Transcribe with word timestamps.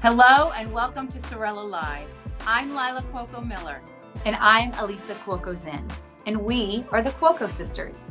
Hello 0.00 0.52
and 0.52 0.72
welcome 0.72 1.08
to 1.08 1.20
Sorella 1.24 1.60
Live. 1.60 2.16
I'm 2.46 2.68
Laila 2.68 3.02
Cuoco 3.12 3.44
Miller. 3.44 3.82
And 4.24 4.36
I'm 4.36 4.70
Elisa 4.74 5.16
Cuoco 5.16 5.56
Zinn. 5.56 5.88
And 6.24 6.40
we 6.40 6.84
are 6.92 7.02
the 7.02 7.10
Cuoco 7.10 7.50
Sisters, 7.50 8.06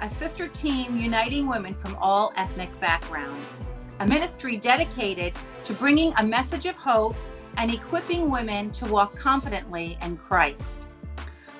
a 0.00 0.08
sister 0.08 0.48
team 0.48 0.96
uniting 0.96 1.46
women 1.46 1.74
from 1.74 1.96
all 2.00 2.32
ethnic 2.36 2.80
backgrounds. 2.80 3.66
A 4.00 4.06
ministry 4.06 4.56
dedicated 4.56 5.34
to 5.64 5.74
bringing 5.74 6.14
a 6.16 6.26
message 6.26 6.64
of 6.64 6.76
hope 6.76 7.14
and 7.58 7.70
equipping 7.70 8.30
women 8.30 8.70
to 8.70 8.86
walk 8.86 9.14
confidently 9.18 9.98
in 10.00 10.16
Christ. 10.16 10.96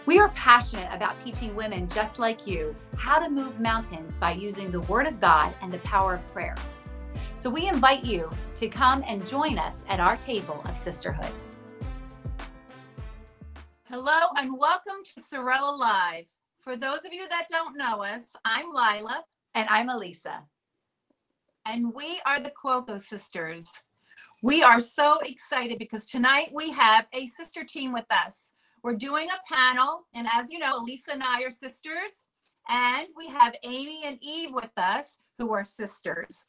We 0.06 0.18
are 0.18 0.30
passionate 0.30 0.88
about 0.94 1.22
teaching 1.22 1.54
women 1.54 1.90
just 1.90 2.18
like 2.18 2.46
you 2.46 2.74
how 2.96 3.18
to 3.18 3.28
move 3.28 3.60
mountains 3.60 4.16
by 4.16 4.32
using 4.32 4.70
the 4.70 4.80
Word 4.80 5.06
of 5.06 5.20
God 5.20 5.52
and 5.60 5.70
the 5.70 5.78
power 5.80 6.14
of 6.14 6.26
prayer. 6.32 6.56
So 7.40 7.48
we 7.48 7.68
invite 7.68 8.04
you 8.04 8.28
to 8.56 8.68
come 8.68 9.04
and 9.06 9.24
join 9.24 9.60
us 9.60 9.84
at 9.88 10.00
our 10.00 10.16
table 10.16 10.60
of 10.64 10.76
sisterhood. 10.76 11.30
Hello 13.88 14.18
and 14.36 14.58
welcome 14.58 15.04
to 15.04 15.22
Sorella 15.22 15.76
Live. 15.76 16.24
For 16.60 16.74
those 16.74 17.04
of 17.04 17.12
you 17.12 17.28
that 17.28 17.46
don't 17.48 17.78
know 17.78 18.02
us, 18.02 18.24
I'm 18.44 18.72
Laila. 18.74 19.22
And 19.54 19.68
I'm 19.68 19.88
Elisa. 19.88 20.42
And 21.64 21.94
we 21.94 22.20
are 22.26 22.40
the 22.40 22.50
Cuoco 22.60 23.00
sisters. 23.00 23.66
We 24.42 24.64
are 24.64 24.80
so 24.80 25.20
excited 25.20 25.78
because 25.78 26.06
tonight 26.06 26.50
we 26.52 26.72
have 26.72 27.06
a 27.14 27.28
sister 27.28 27.62
team 27.62 27.92
with 27.92 28.06
us. 28.10 28.34
We're 28.82 28.96
doing 28.96 29.28
a 29.30 29.54
panel, 29.54 30.06
and 30.12 30.26
as 30.34 30.50
you 30.50 30.58
know, 30.58 30.80
Elisa 30.80 31.12
and 31.12 31.22
I 31.22 31.42
are 31.44 31.52
sisters, 31.52 32.26
and 32.68 33.06
we 33.16 33.28
have 33.28 33.54
Amy 33.62 34.02
and 34.04 34.18
Eve 34.22 34.50
with 34.52 34.76
us, 34.76 35.20
who 35.38 35.52
are 35.52 35.64
sisters. 35.64 36.44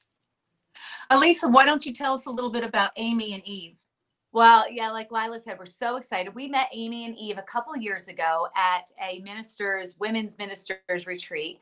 Elisa, 1.09 1.47
why 1.47 1.65
don't 1.65 1.85
you 1.85 1.93
tell 1.93 2.13
us 2.13 2.25
a 2.25 2.31
little 2.31 2.51
bit 2.51 2.63
about 2.63 2.91
Amy 2.95 3.33
and 3.33 3.43
Eve? 3.45 3.75
Well, 4.31 4.71
yeah, 4.71 4.91
like 4.91 5.11
Laila 5.11 5.39
said, 5.39 5.57
we're 5.57 5.65
so 5.65 5.95
excited. 5.95 6.35
We 6.35 6.47
met 6.47 6.67
Amy 6.71 7.05
and 7.05 7.17
Eve 7.17 7.39
a 7.39 7.43
couple 7.43 7.75
years 7.75 8.07
ago 8.07 8.47
at 8.55 8.91
a 9.03 9.19
ministers, 9.21 9.95
women's 9.97 10.37
ministers 10.37 11.07
retreat, 11.07 11.61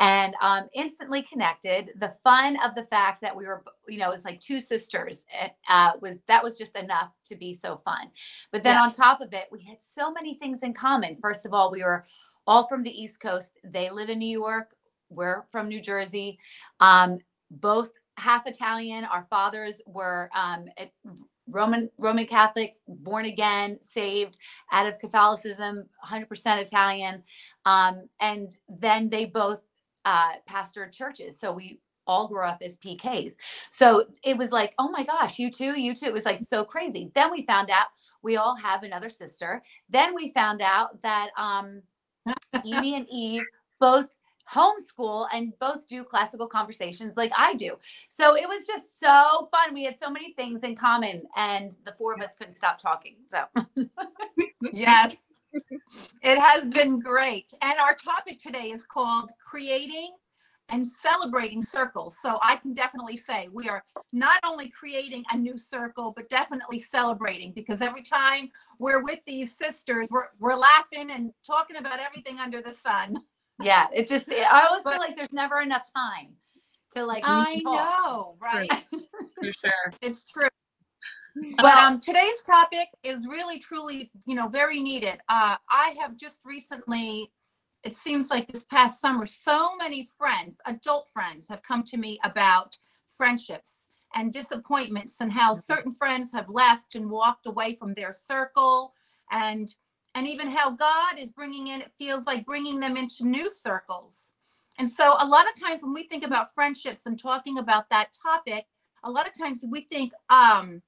and 0.00 0.34
um, 0.42 0.68
instantly 0.74 1.22
connected. 1.22 1.90
The 2.00 2.08
fun 2.24 2.58
of 2.64 2.74
the 2.74 2.82
fact 2.82 3.20
that 3.20 3.36
we 3.36 3.46
were, 3.46 3.62
you 3.86 3.98
know, 3.98 4.10
it's 4.10 4.24
like 4.24 4.40
two 4.40 4.58
sisters 4.60 5.26
eh, 5.32 5.50
uh, 5.68 5.92
was 6.00 6.18
that 6.26 6.42
was 6.42 6.58
just 6.58 6.74
enough 6.74 7.12
to 7.26 7.36
be 7.36 7.54
so 7.54 7.76
fun. 7.76 8.10
But 8.50 8.64
then 8.64 8.74
yes. 8.74 8.82
on 8.82 8.94
top 8.94 9.20
of 9.20 9.32
it, 9.32 9.46
we 9.52 9.62
had 9.62 9.78
so 9.86 10.10
many 10.10 10.34
things 10.34 10.64
in 10.64 10.74
common. 10.74 11.18
First 11.20 11.46
of 11.46 11.54
all, 11.54 11.70
we 11.70 11.84
were 11.84 12.04
all 12.48 12.66
from 12.66 12.82
the 12.82 12.90
East 12.90 13.20
Coast. 13.20 13.52
They 13.62 13.90
live 13.90 14.10
in 14.10 14.18
New 14.18 14.26
York. 14.26 14.74
We're 15.08 15.44
from 15.52 15.68
New 15.68 15.80
Jersey. 15.80 16.40
Um, 16.80 17.20
both 17.50 17.92
half 18.18 18.46
Italian. 18.46 19.04
Our 19.04 19.26
fathers 19.30 19.80
were 19.86 20.30
um, 20.34 20.66
Roman 21.48 21.88
Roman 21.98 22.26
Catholic, 22.26 22.76
born 22.86 23.24
again, 23.24 23.78
saved 23.80 24.36
out 24.72 24.86
of 24.86 24.98
Catholicism, 24.98 25.86
100% 26.04 26.60
Italian, 26.60 27.22
um, 27.64 28.08
and 28.20 28.56
then 28.68 29.08
they 29.08 29.24
both 29.24 29.60
uh, 30.04 30.32
pastored 30.48 30.92
churches. 30.92 31.38
So 31.38 31.52
we 31.52 31.80
all 32.06 32.26
grew 32.26 32.44
up 32.44 32.62
as 32.62 32.78
PKs. 32.78 33.34
So 33.70 34.06
it 34.24 34.36
was 34.36 34.50
like, 34.50 34.74
oh 34.78 34.90
my 34.90 35.04
gosh, 35.04 35.38
you 35.38 35.50
too, 35.50 35.78
you 35.78 35.94
too. 35.94 36.06
It 36.06 36.12
was 36.12 36.24
like 36.24 36.42
so 36.42 36.64
crazy. 36.64 37.10
Then 37.14 37.30
we 37.30 37.44
found 37.44 37.70
out 37.70 37.88
we 38.22 38.36
all 38.36 38.56
have 38.56 38.82
another 38.82 39.10
sister. 39.10 39.62
Then 39.90 40.14
we 40.14 40.32
found 40.32 40.62
out 40.62 41.00
that 41.02 41.28
um, 41.36 41.82
Amy 42.64 42.96
and 42.96 43.06
Eve 43.10 43.44
both 43.78 44.08
homeschool 44.52 45.26
and 45.32 45.52
both 45.58 45.86
do 45.86 46.04
classical 46.04 46.46
conversations 46.46 47.16
like 47.16 47.32
I 47.36 47.54
do. 47.54 47.76
So 48.08 48.36
it 48.36 48.48
was 48.48 48.66
just 48.66 48.98
so 48.98 49.48
fun. 49.50 49.74
We 49.74 49.84
had 49.84 49.98
so 49.98 50.10
many 50.10 50.32
things 50.32 50.62
in 50.62 50.76
common 50.76 51.22
and 51.36 51.76
the 51.84 51.92
four 51.98 52.14
of 52.14 52.20
us 52.20 52.34
couldn't 52.34 52.54
stop 52.54 52.78
talking. 52.78 53.16
So 53.30 53.44
yes. 54.72 55.24
It 56.22 56.38
has 56.38 56.66
been 56.66 57.00
great. 57.00 57.52
And 57.62 57.78
our 57.78 57.94
topic 57.94 58.38
today 58.38 58.70
is 58.70 58.84
called 58.84 59.30
creating 59.44 60.14
and 60.68 60.86
celebrating 60.86 61.62
circles. 61.62 62.18
So 62.20 62.38
I 62.42 62.56
can 62.56 62.74
definitely 62.74 63.16
say 63.16 63.48
we 63.52 63.68
are 63.68 63.82
not 64.12 64.38
only 64.44 64.68
creating 64.68 65.24
a 65.32 65.36
new 65.36 65.56
circle, 65.56 66.12
but 66.14 66.28
definitely 66.28 66.80
celebrating 66.80 67.52
because 67.52 67.80
every 67.80 68.02
time 68.02 68.50
we're 68.78 69.02
with 69.02 69.20
these 69.26 69.56
sisters, 69.56 70.08
we're, 70.10 70.26
we're 70.38 70.54
laughing 70.54 71.10
and 71.10 71.32
talking 71.46 71.76
about 71.76 72.00
everything 72.00 72.38
under 72.38 72.60
the 72.60 72.72
sun 72.72 73.22
yeah, 73.60 73.86
it's 73.92 74.10
just 74.10 74.30
I 74.30 74.66
always 74.66 74.84
but, 74.84 74.92
feel 74.92 75.00
like 75.00 75.16
there's 75.16 75.32
never 75.32 75.60
enough 75.60 75.82
time 75.94 76.34
to 76.94 77.04
like. 77.04 77.22
I 77.26 77.60
know, 77.64 78.36
right? 78.40 78.70
For 78.90 79.52
sure, 79.52 79.92
it's 80.02 80.24
true. 80.24 80.48
But 81.56 81.76
um, 81.78 82.00
today's 82.00 82.42
topic 82.44 82.88
is 83.04 83.26
really, 83.26 83.58
truly, 83.58 84.10
you 84.26 84.34
know, 84.34 84.48
very 84.48 84.80
needed. 84.80 85.20
Uh, 85.28 85.56
I 85.70 85.94
have 86.00 86.16
just 86.16 86.40
recently, 86.44 87.30
it 87.84 87.96
seems 87.96 88.30
like 88.30 88.48
this 88.48 88.64
past 88.64 89.00
summer, 89.00 89.26
so 89.26 89.76
many 89.76 90.08
friends, 90.18 90.58
adult 90.66 91.08
friends, 91.10 91.46
have 91.48 91.62
come 91.62 91.84
to 91.84 91.96
me 91.96 92.18
about 92.24 92.76
friendships 93.06 93.88
and 94.14 94.32
disappointments 94.32 95.16
and 95.20 95.32
how 95.32 95.54
mm-hmm. 95.54 95.72
certain 95.72 95.92
friends 95.92 96.32
have 96.32 96.48
left 96.48 96.94
and 96.94 97.10
walked 97.10 97.46
away 97.46 97.74
from 97.74 97.94
their 97.94 98.14
circle 98.14 98.94
and 99.30 99.74
and 100.18 100.26
even 100.26 100.50
how 100.50 100.70
God 100.70 101.16
is 101.16 101.30
bringing 101.30 101.68
in, 101.68 101.80
it 101.80 101.92
feels 101.96 102.26
like 102.26 102.44
bringing 102.44 102.80
them 102.80 102.96
into 102.96 103.24
new 103.24 103.48
circles. 103.48 104.32
And 104.76 104.90
so, 104.90 105.14
a 105.20 105.24
lot 105.24 105.46
of 105.48 105.60
times 105.60 105.84
when 105.84 105.94
we 105.94 106.08
think 106.08 106.26
about 106.26 106.52
friendships 106.52 107.06
and 107.06 107.16
talking 107.16 107.58
about 107.58 107.88
that 107.90 108.08
topic, 108.20 108.66
a 109.04 109.10
lot 109.12 109.28
of 109.28 109.38
times 109.38 109.64
we 109.64 109.82
think 109.82 110.12
um, 110.28 110.82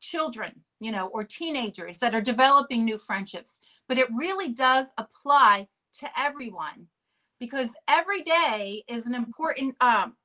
children, 0.00 0.64
you 0.80 0.90
know, 0.90 1.06
or 1.06 1.22
teenagers 1.22 2.00
that 2.00 2.12
are 2.12 2.20
developing 2.20 2.84
new 2.84 2.98
friendships, 2.98 3.60
but 3.86 3.98
it 3.98 4.08
really 4.16 4.48
does 4.48 4.88
apply 4.98 5.68
to 6.00 6.10
everyone 6.18 6.88
because 7.38 7.68
every 7.86 8.22
day 8.22 8.82
is 8.88 9.06
an 9.06 9.14
important 9.14 9.76
um, 9.80 10.16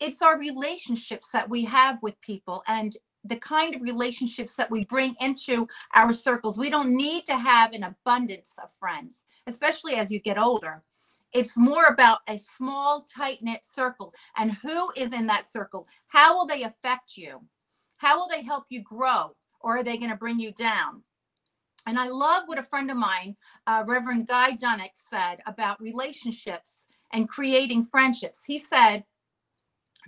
it's 0.00 0.20
our 0.20 0.38
relationships 0.38 1.30
that 1.32 1.48
we 1.48 1.64
have 1.64 2.02
with 2.02 2.20
people 2.20 2.62
and 2.68 2.94
the 3.24 3.36
kind 3.36 3.74
of 3.74 3.82
relationships 3.82 4.56
that 4.56 4.70
we 4.70 4.84
bring 4.84 5.16
into 5.20 5.66
our 5.94 6.12
circles. 6.12 6.58
We 6.58 6.70
don't 6.70 6.94
need 6.94 7.24
to 7.26 7.36
have 7.36 7.72
an 7.72 7.84
abundance 7.84 8.56
of 8.62 8.70
friends, 8.70 9.24
especially 9.46 9.94
as 9.94 10.10
you 10.10 10.20
get 10.20 10.38
older. 10.38 10.82
It's 11.32 11.56
more 11.56 11.86
about 11.86 12.18
a 12.28 12.38
small, 12.38 13.06
tight 13.12 13.38
knit 13.42 13.64
circle 13.64 14.14
and 14.36 14.52
who 14.52 14.90
is 14.96 15.12
in 15.12 15.26
that 15.26 15.46
circle. 15.46 15.88
How 16.06 16.36
will 16.36 16.46
they 16.46 16.62
affect 16.62 17.16
you? 17.16 17.40
How 17.98 18.18
will 18.18 18.28
they 18.28 18.42
help 18.42 18.66
you 18.68 18.82
grow? 18.82 19.34
Or 19.60 19.78
are 19.78 19.82
they 19.82 19.96
going 19.96 20.10
to 20.10 20.16
bring 20.16 20.38
you 20.38 20.52
down? 20.52 21.02
And 21.86 21.98
I 21.98 22.08
love 22.08 22.44
what 22.46 22.58
a 22.58 22.62
friend 22.62 22.90
of 22.90 22.96
mine, 22.96 23.36
uh, 23.66 23.82
Reverend 23.86 24.28
Guy 24.28 24.52
Dunnick, 24.52 24.92
said 24.94 25.40
about 25.46 25.80
relationships 25.80 26.86
and 27.12 27.28
creating 27.28 27.82
friendships. 27.82 28.44
He 28.44 28.58
said, 28.58 29.04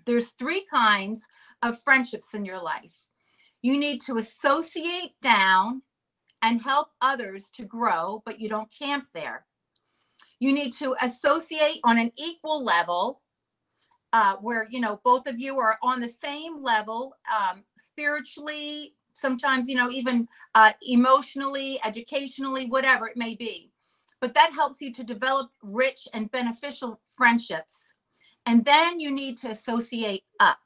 There's 0.04 0.28
three 0.32 0.64
kinds 0.70 1.26
of 1.62 1.80
friendships 1.82 2.34
in 2.34 2.44
your 2.44 2.62
life 2.62 3.05
you 3.62 3.78
need 3.78 4.00
to 4.02 4.18
associate 4.18 5.12
down 5.22 5.82
and 6.42 6.62
help 6.62 6.88
others 7.00 7.50
to 7.54 7.64
grow, 7.64 8.22
but 8.24 8.40
you 8.40 8.48
don't 8.48 8.68
camp 8.76 9.06
there. 9.14 9.44
You 10.38 10.52
need 10.52 10.72
to 10.74 10.94
associate 11.00 11.80
on 11.82 11.98
an 11.98 12.12
equal 12.16 12.62
level 12.62 13.22
uh, 14.12 14.36
where, 14.36 14.66
you 14.70 14.80
know, 14.80 15.00
both 15.02 15.26
of 15.26 15.38
you 15.38 15.58
are 15.58 15.78
on 15.82 16.00
the 16.00 16.12
same 16.22 16.62
level 16.62 17.14
um, 17.32 17.64
spiritually, 17.78 18.94
sometimes, 19.14 19.68
you 19.68 19.74
know, 19.74 19.90
even 19.90 20.28
uh, 20.54 20.72
emotionally, 20.82 21.80
educationally, 21.84 22.66
whatever 22.66 23.08
it 23.08 23.16
may 23.16 23.34
be. 23.34 23.70
But 24.20 24.34
that 24.34 24.52
helps 24.52 24.80
you 24.80 24.92
to 24.92 25.04
develop 25.04 25.50
rich 25.62 26.06
and 26.14 26.30
beneficial 26.30 27.00
friendships. 27.16 27.80
And 28.46 28.64
then 28.64 29.00
you 29.00 29.10
need 29.10 29.36
to 29.38 29.50
associate 29.50 30.22
up 30.40 30.58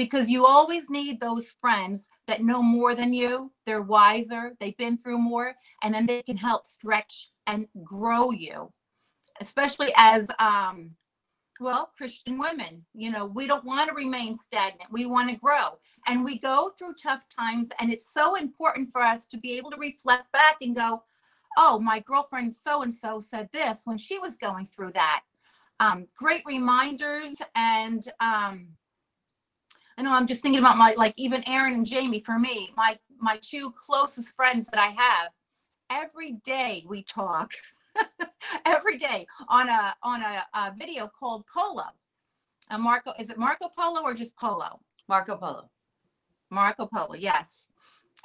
because 0.00 0.30
you 0.30 0.46
always 0.46 0.88
need 0.88 1.20
those 1.20 1.52
friends 1.60 2.08
that 2.26 2.42
know 2.42 2.62
more 2.62 2.94
than 2.94 3.12
you. 3.12 3.52
They're 3.66 3.82
wiser, 3.82 4.52
they've 4.58 4.76
been 4.78 4.96
through 4.96 5.18
more, 5.18 5.52
and 5.82 5.92
then 5.92 6.06
they 6.06 6.22
can 6.22 6.38
help 6.38 6.64
stretch 6.64 7.28
and 7.46 7.68
grow 7.84 8.30
you, 8.30 8.72
especially 9.42 9.92
as 9.98 10.30
um, 10.38 10.92
well, 11.60 11.90
Christian 11.94 12.38
women, 12.38 12.82
you 12.94 13.10
know, 13.10 13.26
we 13.26 13.46
don't 13.46 13.62
want 13.66 13.90
to 13.90 13.94
remain 13.94 14.34
stagnant. 14.34 14.90
We 14.90 15.04
want 15.04 15.28
to 15.28 15.36
grow. 15.36 15.78
And 16.06 16.24
we 16.24 16.38
go 16.38 16.70
through 16.78 16.94
tough 16.94 17.26
times. 17.28 17.68
And 17.78 17.92
it's 17.92 18.10
so 18.10 18.36
important 18.36 18.90
for 18.90 19.02
us 19.02 19.26
to 19.26 19.36
be 19.36 19.58
able 19.58 19.70
to 19.72 19.76
reflect 19.76 20.32
back 20.32 20.56
and 20.62 20.74
go, 20.74 21.02
oh, 21.58 21.78
my 21.78 22.00
girlfriend 22.00 22.54
so 22.54 22.80
and 22.80 22.94
so 22.94 23.20
said 23.20 23.50
this 23.52 23.82
when 23.84 23.98
she 23.98 24.18
was 24.18 24.36
going 24.36 24.68
through 24.74 24.92
that. 24.92 25.24
Um, 25.78 26.06
great 26.16 26.42
reminders 26.46 27.36
and 27.54 28.10
um, 28.20 28.68
I 30.00 30.02
know 30.02 30.12
I'm 30.12 30.26
just 30.26 30.40
thinking 30.40 30.60
about 30.60 30.78
my 30.78 30.94
like 30.96 31.12
even 31.18 31.46
Aaron 31.46 31.74
and 31.74 31.84
Jamie 31.84 32.20
for 32.20 32.38
me, 32.38 32.72
my 32.74 32.98
my 33.18 33.38
two 33.42 33.70
closest 33.72 34.34
friends 34.34 34.66
that 34.68 34.80
I 34.80 34.86
have. 34.86 35.28
Every 35.90 36.38
day 36.42 36.86
we 36.88 37.02
talk. 37.02 37.52
every 38.64 38.96
day 38.96 39.26
on 39.48 39.68
a 39.68 39.94
on 40.02 40.22
a, 40.22 40.46
a 40.54 40.72
video 40.74 41.06
called 41.06 41.44
Polo. 41.54 41.84
Uh, 42.70 42.78
Marco, 42.78 43.12
is 43.18 43.28
it 43.28 43.36
Marco 43.36 43.68
Polo 43.76 44.00
or 44.00 44.14
just 44.14 44.34
Polo? 44.36 44.80
Marco 45.06 45.36
Polo. 45.36 45.68
Marco 46.48 46.86
Polo, 46.86 47.14
yes. 47.14 47.66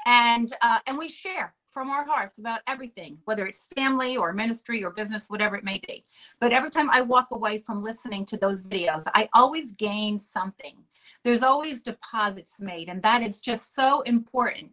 And 0.05 0.53
uh, 0.61 0.79
and 0.87 0.97
we 0.97 1.09
share 1.09 1.55
from 1.71 1.89
our 1.89 2.05
hearts 2.05 2.39
about 2.39 2.61
everything, 2.67 3.17
whether 3.25 3.45
it's 3.45 3.67
family 3.75 4.15
or 4.15 4.31
ministry 4.31 4.81
or 4.81 4.91
business, 4.91 5.25
whatever 5.27 5.57
it 5.57 5.65
may 5.65 5.81
be. 5.85 6.05
But 6.39 6.53
every 6.53 6.69
time 6.69 6.89
I 6.91 7.01
walk 7.01 7.27
away 7.31 7.57
from 7.57 7.83
listening 7.83 8.25
to 8.27 8.37
those 8.37 8.61
videos, 8.61 9.03
I 9.13 9.27
always 9.33 9.73
gain 9.73 10.17
something. 10.17 10.77
There's 11.25 11.41
always 11.41 11.81
deposits 11.81 12.61
made, 12.61 12.87
and 12.87 13.01
that 13.01 13.23
is 13.23 13.41
just 13.41 13.73
so 13.73 14.01
important. 14.01 14.71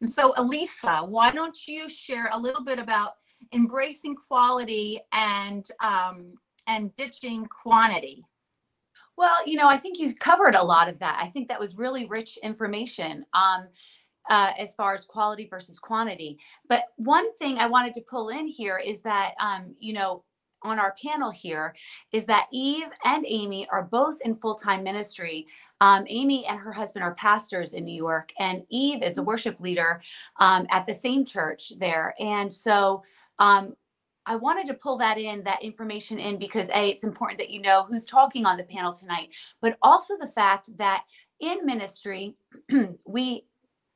And 0.00 0.08
so, 0.08 0.32
Elisa, 0.38 1.04
why 1.04 1.30
don't 1.30 1.56
you 1.68 1.86
share 1.86 2.30
a 2.32 2.38
little 2.38 2.64
bit 2.64 2.78
about 2.78 3.12
embracing 3.52 4.16
quality 4.16 5.00
and 5.12 5.68
um, 5.80 6.32
and 6.66 6.96
ditching 6.96 7.44
quantity? 7.44 8.24
Well, 9.18 9.46
you 9.46 9.58
know, 9.58 9.68
I 9.68 9.76
think 9.76 9.98
you 9.98 10.14
covered 10.14 10.54
a 10.54 10.64
lot 10.64 10.88
of 10.88 10.98
that. 11.00 11.20
I 11.22 11.28
think 11.28 11.48
that 11.48 11.60
was 11.60 11.76
really 11.76 12.06
rich 12.06 12.38
information. 12.42 13.26
Um, 13.34 13.68
uh, 14.30 14.52
as 14.56 14.72
far 14.74 14.94
as 14.94 15.04
quality 15.04 15.48
versus 15.50 15.80
quantity. 15.80 16.38
But 16.68 16.84
one 16.96 17.34
thing 17.34 17.58
I 17.58 17.66
wanted 17.66 17.92
to 17.94 18.02
pull 18.02 18.28
in 18.28 18.46
here 18.46 18.78
is 18.78 19.02
that, 19.02 19.32
um, 19.40 19.74
you 19.80 19.92
know, 19.92 20.22
on 20.64 20.78
our 20.78 20.94
panel 21.02 21.30
here 21.30 21.74
is 22.12 22.24
that 22.26 22.46
Eve 22.52 22.88
and 23.04 23.24
Amy 23.26 23.68
are 23.70 23.82
both 23.82 24.18
in 24.24 24.36
full 24.36 24.54
time 24.54 24.82
ministry. 24.82 25.46
Um, 25.80 26.04
Amy 26.08 26.46
and 26.46 26.58
her 26.58 26.72
husband 26.72 27.04
are 27.04 27.14
pastors 27.14 27.72
in 27.72 27.84
New 27.84 27.94
York, 27.94 28.32
and 28.38 28.62
Eve 28.68 29.02
is 29.02 29.18
a 29.18 29.22
worship 29.22 29.60
leader 29.60 30.00
um, 30.38 30.66
at 30.70 30.86
the 30.86 30.94
same 30.94 31.24
church 31.24 31.72
there. 31.78 32.14
And 32.18 32.52
so 32.52 33.02
um, 33.38 33.74
I 34.26 34.36
wanted 34.36 34.66
to 34.66 34.74
pull 34.74 34.98
that 34.98 35.18
in, 35.18 35.42
that 35.44 35.62
information 35.62 36.18
in, 36.18 36.38
because 36.38 36.68
A, 36.70 36.88
it's 36.88 37.04
important 37.04 37.38
that 37.38 37.50
you 37.50 37.60
know 37.60 37.84
who's 37.88 38.04
talking 38.04 38.46
on 38.46 38.56
the 38.56 38.64
panel 38.64 38.92
tonight, 38.92 39.34
but 39.60 39.76
also 39.82 40.14
the 40.18 40.28
fact 40.28 40.76
that 40.78 41.04
in 41.40 41.66
ministry, 41.66 42.36
we 43.06 43.44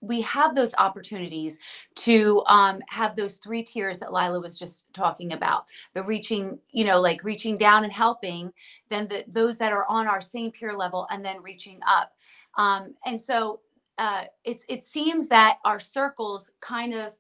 we 0.01 0.21
have 0.23 0.55
those 0.55 0.75
opportunities 0.79 1.59
to 1.97 2.43
um, 2.47 2.81
have 2.89 3.17
those 3.17 3.37
three 3.37 3.63
tiers 3.63 3.99
that 3.99 4.13
Laila 4.13 4.41
was 4.41 4.59
just 4.59 4.93
talking 4.93 5.33
about 5.33 5.67
the 5.95 6.03
reaching, 6.03 6.59
you 6.71 6.85
know, 6.85 7.01
like 7.01 7.25
reaching 7.25 7.57
down 7.57 7.85
and 7.85 7.93
helping, 7.93 8.53
then 8.89 9.09
the, 9.09 9.25
those 9.29 9.57
that 9.59 9.73
are 9.73 9.87
on 9.89 10.07
our 10.07 10.21
same 10.21 10.51
peer 10.51 10.77
level, 10.77 11.07
and 11.11 11.25
then 11.25 11.43
reaching 11.43 11.81
up. 11.87 12.13
Um, 12.59 12.95
and 13.05 13.21
so 13.21 13.61
uh, 13.99 14.25
it's 14.45 14.65
it 14.69 14.85
seems 14.85 15.29
that 15.29 15.59
our 15.65 15.81
circles 15.81 16.51
kind 16.61 16.95
of 16.95 17.15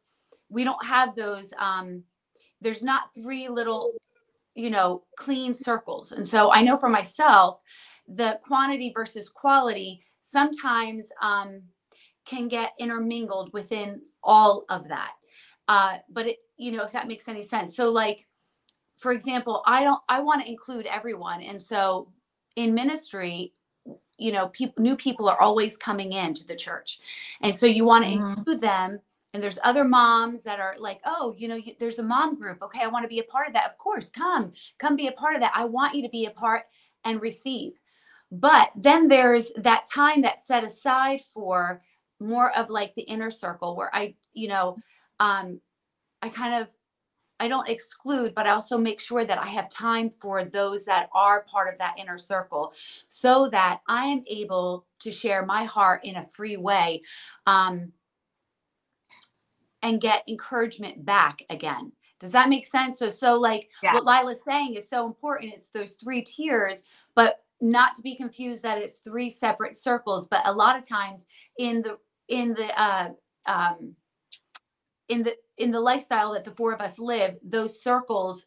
we 0.48 0.64
don't 0.64 0.84
have 0.84 1.14
those. 1.14 1.52
Um, 1.58 2.02
there's 2.60 2.82
not 2.82 3.14
three 3.14 3.48
little, 3.48 3.92
you 4.54 4.70
know, 4.70 5.04
clean 5.16 5.54
circles. 5.54 6.12
And 6.12 6.26
so 6.26 6.52
I 6.52 6.62
know 6.62 6.76
for 6.76 6.88
myself, 6.88 7.60
the 8.08 8.38
quantity 8.46 8.92
versus 8.94 9.28
quality 9.28 10.02
sometimes. 10.20 11.06
Um, 11.22 11.62
can 12.26 12.48
get 12.48 12.72
intermingled 12.78 13.52
within 13.52 14.02
all 14.22 14.64
of 14.68 14.88
that. 14.88 15.12
Uh, 15.68 15.98
but 16.10 16.26
it, 16.26 16.38
you 16.56 16.72
know, 16.72 16.84
if 16.84 16.92
that 16.92 17.08
makes 17.08 17.28
any 17.28 17.42
sense. 17.42 17.74
So 17.76 17.88
like, 17.88 18.26
for 18.98 19.12
example, 19.12 19.62
I 19.66 19.84
don't, 19.84 20.00
I 20.08 20.20
want 20.20 20.42
to 20.42 20.48
include 20.48 20.86
everyone. 20.86 21.42
And 21.42 21.62
so 21.62 22.12
in 22.56 22.74
ministry, 22.74 23.52
you 24.18 24.32
know, 24.32 24.48
people, 24.48 24.82
new 24.82 24.96
people 24.96 25.28
are 25.28 25.40
always 25.40 25.76
coming 25.76 26.12
into 26.12 26.46
the 26.46 26.56
church. 26.56 27.00
And 27.42 27.54
so 27.54 27.66
you 27.66 27.84
want 27.84 28.04
to 28.04 28.10
mm-hmm. 28.10 28.38
include 28.38 28.60
them. 28.60 29.00
And 29.34 29.42
there's 29.42 29.58
other 29.62 29.84
moms 29.84 30.42
that 30.44 30.60
are 30.60 30.74
like, 30.78 31.00
oh, 31.04 31.34
you 31.36 31.46
know, 31.46 31.56
you, 31.56 31.74
there's 31.78 31.98
a 31.98 32.02
mom 32.02 32.38
group. 32.38 32.62
Okay, 32.62 32.80
I 32.82 32.86
want 32.86 33.04
to 33.04 33.08
be 33.08 33.18
a 33.18 33.24
part 33.24 33.46
of 33.46 33.52
that. 33.52 33.68
Of 33.68 33.76
course, 33.76 34.08
come, 34.10 34.52
come 34.78 34.96
be 34.96 35.08
a 35.08 35.12
part 35.12 35.34
of 35.34 35.40
that. 35.40 35.52
I 35.54 35.66
want 35.66 35.94
you 35.94 36.02
to 36.02 36.08
be 36.08 36.24
a 36.24 36.30
part 36.30 36.62
and 37.04 37.20
receive. 37.20 37.74
But 38.32 38.70
then 38.74 39.08
there's 39.08 39.52
that 39.58 39.84
time 39.92 40.22
that's 40.22 40.46
set 40.46 40.64
aside 40.64 41.20
for 41.34 41.80
more 42.20 42.56
of 42.56 42.70
like 42.70 42.94
the 42.94 43.02
inner 43.02 43.30
circle 43.30 43.76
where 43.76 43.94
I, 43.94 44.14
you 44.32 44.48
know, 44.48 44.76
um, 45.20 45.60
I 46.22 46.28
kind 46.28 46.62
of 46.62 46.70
I 47.38 47.48
don't 47.48 47.68
exclude, 47.68 48.34
but 48.34 48.46
I 48.46 48.50
also 48.50 48.78
make 48.78 49.00
sure 49.00 49.24
that 49.24 49.38
I 49.38 49.46
have 49.48 49.68
time 49.68 50.08
for 50.08 50.44
those 50.44 50.84
that 50.86 51.08
are 51.12 51.42
part 51.42 51.72
of 51.72 51.78
that 51.78 51.96
inner 51.98 52.18
circle 52.18 52.72
so 53.08 53.48
that 53.50 53.80
I 53.88 54.06
am 54.06 54.22
able 54.26 54.86
to 55.00 55.12
share 55.12 55.44
my 55.44 55.64
heart 55.64 56.04
in 56.04 56.16
a 56.16 56.24
free 56.24 56.56
way 56.56 57.02
um, 57.46 57.92
and 59.82 60.00
get 60.00 60.24
encouragement 60.28 61.04
back 61.04 61.42
again. 61.50 61.92
Does 62.18 62.30
that 62.30 62.48
make 62.48 62.64
sense? 62.64 62.98
So, 62.98 63.10
so 63.10 63.34
like 63.34 63.70
yeah. 63.82 63.92
what 63.92 64.06
Laila's 64.06 64.42
saying 64.42 64.74
is 64.74 64.88
so 64.88 65.06
important. 65.06 65.52
It's 65.52 65.68
those 65.68 65.92
three 66.02 66.22
tiers, 66.22 66.82
but 67.14 67.44
not 67.60 67.94
to 67.96 68.02
be 68.02 68.16
confused 68.16 68.62
that 68.62 68.78
it's 68.78 69.00
three 69.00 69.28
separate 69.28 69.76
circles. 69.76 70.26
But 70.30 70.40
a 70.46 70.52
lot 70.52 70.76
of 70.76 70.88
times 70.88 71.26
in 71.58 71.82
the 71.82 71.98
in 72.28 72.54
the 72.54 72.80
uh, 72.80 73.10
um, 73.46 73.94
in 75.08 75.22
the 75.22 75.36
in 75.58 75.70
the 75.70 75.80
lifestyle 75.80 76.32
that 76.32 76.44
the 76.44 76.50
four 76.50 76.72
of 76.72 76.80
us 76.80 76.98
live, 76.98 77.36
those 77.42 77.82
circles 77.82 78.46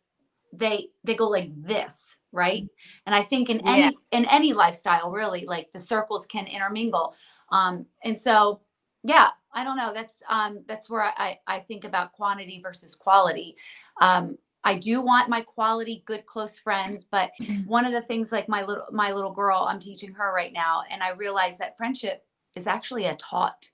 they 0.53 0.89
they 1.03 1.15
go 1.15 1.27
like 1.27 1.49
this, 1.55 2.17
right? 2.31 2.67
And 3.05 3.13
I 3.13 3.23
think 3.23 3.49
in 3.49 3.65
any 3.67 3.81
yeah. 3.81 3.89
in 4.11 4.25
any 4.25 4.53
lifestyle, 4.53 5.11
really, 5.11 5.45
like 5.45 5.71
the 5.71 5.79
circles 5.79 6.25
can 6.25 6.47
intermingle. 6.47 7.15
Um, 7.51 7.85
and 8.03 8.17
so, 8.17 8.61
yeah, 9.03 9.29
I 9.53 9.63
don't 9.63 9.77
know. 9.77 9.93
That's 9.93 10.21
um, 10.29 10.63
that's 10.67 10.89
where 10.89 11.03
I 11.03 11.37
I 11.47 11.59
think 11.59 11.83
about 11.83 12.13
quantity 12.13 12.59
versus 12.61 12.95
quality. 12.95 13.55
Um, 14.01 14.37
I 14.63 14.75
do 14.75 15.01
want 15.01 15.29
my 15.29 15.41
quality 15.41 16.03
good 16.05 16.25
close 16.25 16.59
friends, 16.59 17.05
but 17.09 17.31
one 17.65 17.85
of 17.85 17.93
the 17.93 18.01
things 18.01 18.31
like 18.31 18.49
my 18.49 18.63
little 18.63 18.85
my 18.91 19.11
little 19.11 19.31
girl, 19.31 19.65
I'm 19.69 19.79
teaching 19.79 20.13
her 20.13 20.33
right 20.33 20.53
now, 20.53 20.83
and 20.89 21.03
I 21.03 21.11
realize 21.11 21.57
that 21.59 21.77
friendship 21.77 22.25
is 22.55 22.67
actually 22.67 23.05
a 23.05 23.15
taught 23.15 23.69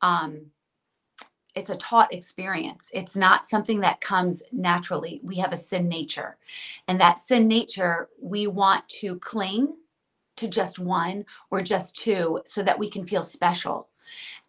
um, 0.00 0.46
it's 1.54 1.70
a 1.70 1.76
taught 1.76 2.12
experience. 2.12 2.90
It's 2.94 3.16
not 3.16 3.46
something 3.46 3.80
that 3.80 4.00
comes 4.00 4.42
naturally. 4.52 5.20
We 5.22 5.36
have 5.36 5.52
a 5.52 5.56
sin 5.56 5.88
nature. 5.88 6.38
And 6.88 6.98
that 7.00 7.18
sin 7.18 7.46
nature, 7.46 8.08
we 8.20 8.46
want 8.46 8.88
to 9.00 9.18
cling 9.18 9.74
to 10.36 10.48
just 10.48 10.78
one 10.78 11.26
or 11.50 11.60
just 11.60 11.94
two 11.96 12.40
so 12.46 12.62
that 12.62 12.78
we 12.78 12.88
can 12.88 13.06
feel 13.06 13.22
special. 13.22 13.88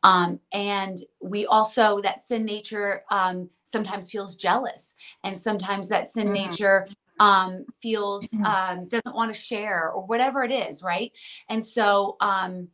Um, 0.03 0.39
and 0.53 0.99
we 1.21 1.45
also, 1.45 2.01
that 2.01 2.21
sin 2.21 2.45
nature 2.45 3.03
um, 3.11 3.49
sometimes 3.65 4.09
feels 4.09 4.35
jealous. 4.35 4.95
And 5.23 5.37
sometimes 5.37 5.89
that 5.89 6.07
sin 6.07 6.27
mm-hmm. 6.27 6.33
nature 6.33 6.87
um, 7.19 7.65
feels, 7.81 8.27
mm-hmm. 8.27 8.45
um, 8.45 8.87
doesn't 8.87 9.15
want 9.15 9.33
to 9.33 9.39
share 9.39 9.91
or 9.91 10.05
whatever 10.05 10.43
it 10.43 10.51
is, 10.51 10.81
right? 10.81 11.11
And 11.49 11.63
so, 11.63 12.15
um, 12.21 12.69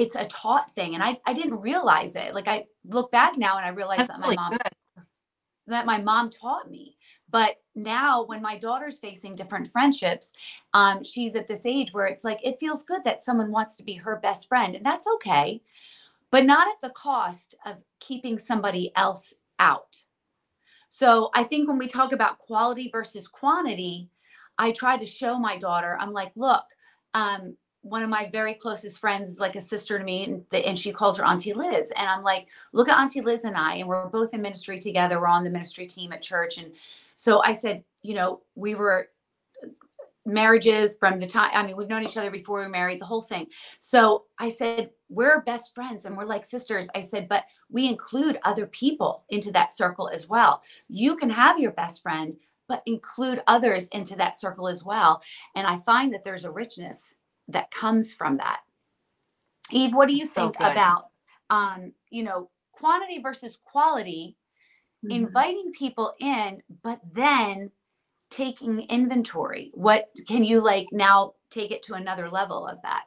it's 0.00 0.16
a 0.16 0.24
taught 0.24 0.70
thing 0.72 0.94
and 0.94 1.04
I, 1.04 1.18
I 1.26 1.34
didn't 1.34 1.60
realize 1.60 2.16
it. 2.16 2.34
Like 2.34 2.48
i 2.48 2.64
look 2.86 3.12
back 3.12 3.36
now 3.36 3.58
and 3.58 3.66
i 3.66 3.68
realize 3.68 3.98
That's 3.98 4.08
that 4.08 4.18
my 4.20 4.26
really 4.28 4.36
mom 4.36 4.52
good. 4.52 5.04
that 5.66 5.86
my 5.86 6.00
mom 6.00 6.30
taught 6.30 6.70
me. 6.70 6.96
But 7.30 7.56
now 7.76 8.24
when 8.24 8.40
my 8.40 8.56
daughter's 8.56 8.98
facing 8.98 9.36
different 9.36 9.68
friendships 9.68 10.32
um, 10.72 11.04
she's 11.04 11.36
at 11.36 11.46
this 11.46 11.66
age 11.66 11.92
where 11.92 12.06
it's 12.06 12.24
like 12.24 12.40
it 12.42 12.58
feels 12.58 12.82
good 12.82 13.04
that 13.04 13.22
someone 13.22 13.52
wants 13.52 13.76
to 13.76 13.84
be 13.84 13.92
her 13.94 14.16
best 14.16 14.48
friend 14.48 14.74
and 14.74 14.84
that's 14.84 15.06
okay 15.06 15.60
but 16.30 16.46
not 16.46 16.66
at 16.68 16.80
the 16.80 16.94
cost 16.94 17.56
of 17.66 17.82
keeping 17.98 18.38
somebody 18.38 18.90
else 18.96 19.34
out. 19.58 19.98
So 20.88 21.30
i 21.34 21.44
think 21.44 21.68
when 21.68 21.78
we 21.78 21.88
talk 21.88 22.12
about 22.12 22.38
quality 22.38 22.88
versus 22.90 23.28
quantity 23.28 24.08
i 24.56 24.72
try 24.72 24.96
to 24.96 25.06
show 25.06 25.38
my 25.38 25.58
daughter 25.58 25.98
i'm 26.00 26.12
like 26.12 26.32
look 26.36 26.64
um, 27.12 27.56
one 27.82 28.02
of 28.02 28.10
my 28.10 28.28
very 28.30 28.54
closest 28.54 28.98
friends 28.98 29.28
is 29.30 29.40
like 29.40 29.56
a 29.56 29.60
sister 29.60 29.98
to 29.98 30.04
me 30.04 30.24
and, 30.24 30.44
and 30.52 30.78
she 30.78 30.92
calls 30.92 31.16
her 31.16 31.24
auntie 31.24 31.52
liz 31.52 31.92
and 31.96 32.08
i'm 32.08 32.22
like 32.22 32.48
look 32.72 32.88
at 32.88 32.98
auntie 32.98 33.20
liz 33.20 33.44
and 33.44 33.56
i 33.56 33.76
and 33.76 33.88
we're 33.88 34.06
both 34.08 34.34
in 34.34 34.42
ministry 34.42 34.78
together. 34.78 35.20
We're 35.20 35.28
on 35.28 35.44
the 35.44 35.50
ministry 35.50 35.86
team 35.86 36.12
at 36.12 36.22
church. 36.22 36.58
And 36.58 36.72
so 37.16 37.42
i 37.42 37.52
said 37.52 37.82
you 38.02 38.14
know 38.14 38.42
we 38.54 38.74
were 38.74 39.08
uh, 39.62 39.68
marriages 40.26 40.96
from 40.98 41.18
the 41.18 41.26
time 41.26 41.50
i 41.54 41.62
mean 41.64 41.76
we've 41.76 41.88
known 41.88 42.02
each 42.02 42.16
other 42.16 42.30
before 42.30 42.62
we 42.62 42.68
married 42.68 43.00
the 43.00 43.06
whole 43.06 43.22
thing. 43.22 43.46
So 43.80 44.24
i 44.38 44.48
said 44.48 44.90
we're 45.08 45.40
best 45.40 45.74
friends 45.74 46.04
and 46.04 46.16
we're 46.16 46.26
like 46.26 46.44
sisters. 46.44 46.88
I 46.94 47.00
said 47.00 47.28
but 47.28 47.44
we 47.70 47.88
include 47.88 48.38
other 48.44 48.66
people 48.66 49.24
into 49.30 49.50
that 49.52 49.74
circle 49.74 50.10
as 50.12 50.28
well. 50.28 50.62
You 50.88 51.16
can 51.16 51.30
have 51.30 51.58
your 51.58 51.72
best 51.72 52.02
friend 52.02 52.36
but 52.68 52.82
include 52.86 53.42
others 53.48 53.88
into 53.88 54.14
that 54.14 54.38
circle 54.38 54.68
as 54.68 54.84
well. 54.84 55.22
And 55.54 55.66
i 55.66 55.78
find 55.78 56.12
that 56.12 56.24
there's 56.24 56.44
a 56.44 56.50
richness 56.50 57.14
that 57.52 57.70
comes 57.70 58.12
from 58.12 58.36
that. 58.38 58.60
Eve, 59.70 59.94
what 59.94 60.08
do 60.08 60.14
you 60.14 60.26
so 60.26 60.48
think 60.48 60.58
good. 60.58 60.72
about 60.72 61.10
um, 61.50 61.92
you 62.10 62.22
know, 62.22 62.48
quantity 62.72 63.18
versus 63.20 63.58
quality, 63.62 64.36
mm-hmm. 65.04 65.24
inviting 65.24 65.72
people 65.72 66.14
in, 66.20 66.62
but 66.82 67.00
then 67.12 67.70
taking 68.30 68.80
inventory? 68.82 69.70
What 69.74 70.06
can 70.26 70.44
you 70.44 70.60
like 70.60 70.86
now 70.92 71.34
take 71.50 71.72
it 71.72 71.82
to 71.84 71.94
another 71.94 72.30
level 72.30 72.66
of 72.66 72.78
that? 72.82 73.04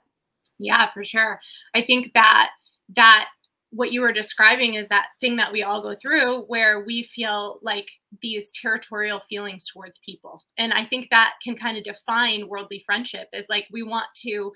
Yeah, 0.60 0.92
for 0.92 1.04
sure. 1.04 1.40
I 1.74 1.82
think 1.82 2.14
that 2.14 2.50
that 2.96 3.30
what 3.76 3.92
you 3.92 4.02
were 4.02 4.14
describing 4.14 4.76
is 4.76 4.88
that 4.90 5.08
thing 5.20 5.36
that 5.38 5.52
we 5.52 5.64
all 5.64 5.82
go 5.82 5.96
through 6.00 6.42
where 6.44 6.84
we 6.86 7.04
feel 7.16 7.60
like 7.64 7.90
these 8.22 8.52
territorial 8.52 9.22
feelings 9.28 9.66
towards 9.68 10.00
people. 10.06 10.44
And 10.60 10.72
I 10.72 10.86
think 10.86 11.08
that 11.10 11.34
can 11.44 11.56
kind 11.56 11.76
of 11.78 11.84
define 11.84 12.48
worldly 12.48 12.84
friendship 12.86 13.30
is 13.34 13.48
like 13.50 13.66
we 13.72 13.82
want 13.82 14.06
to 14.22 14.52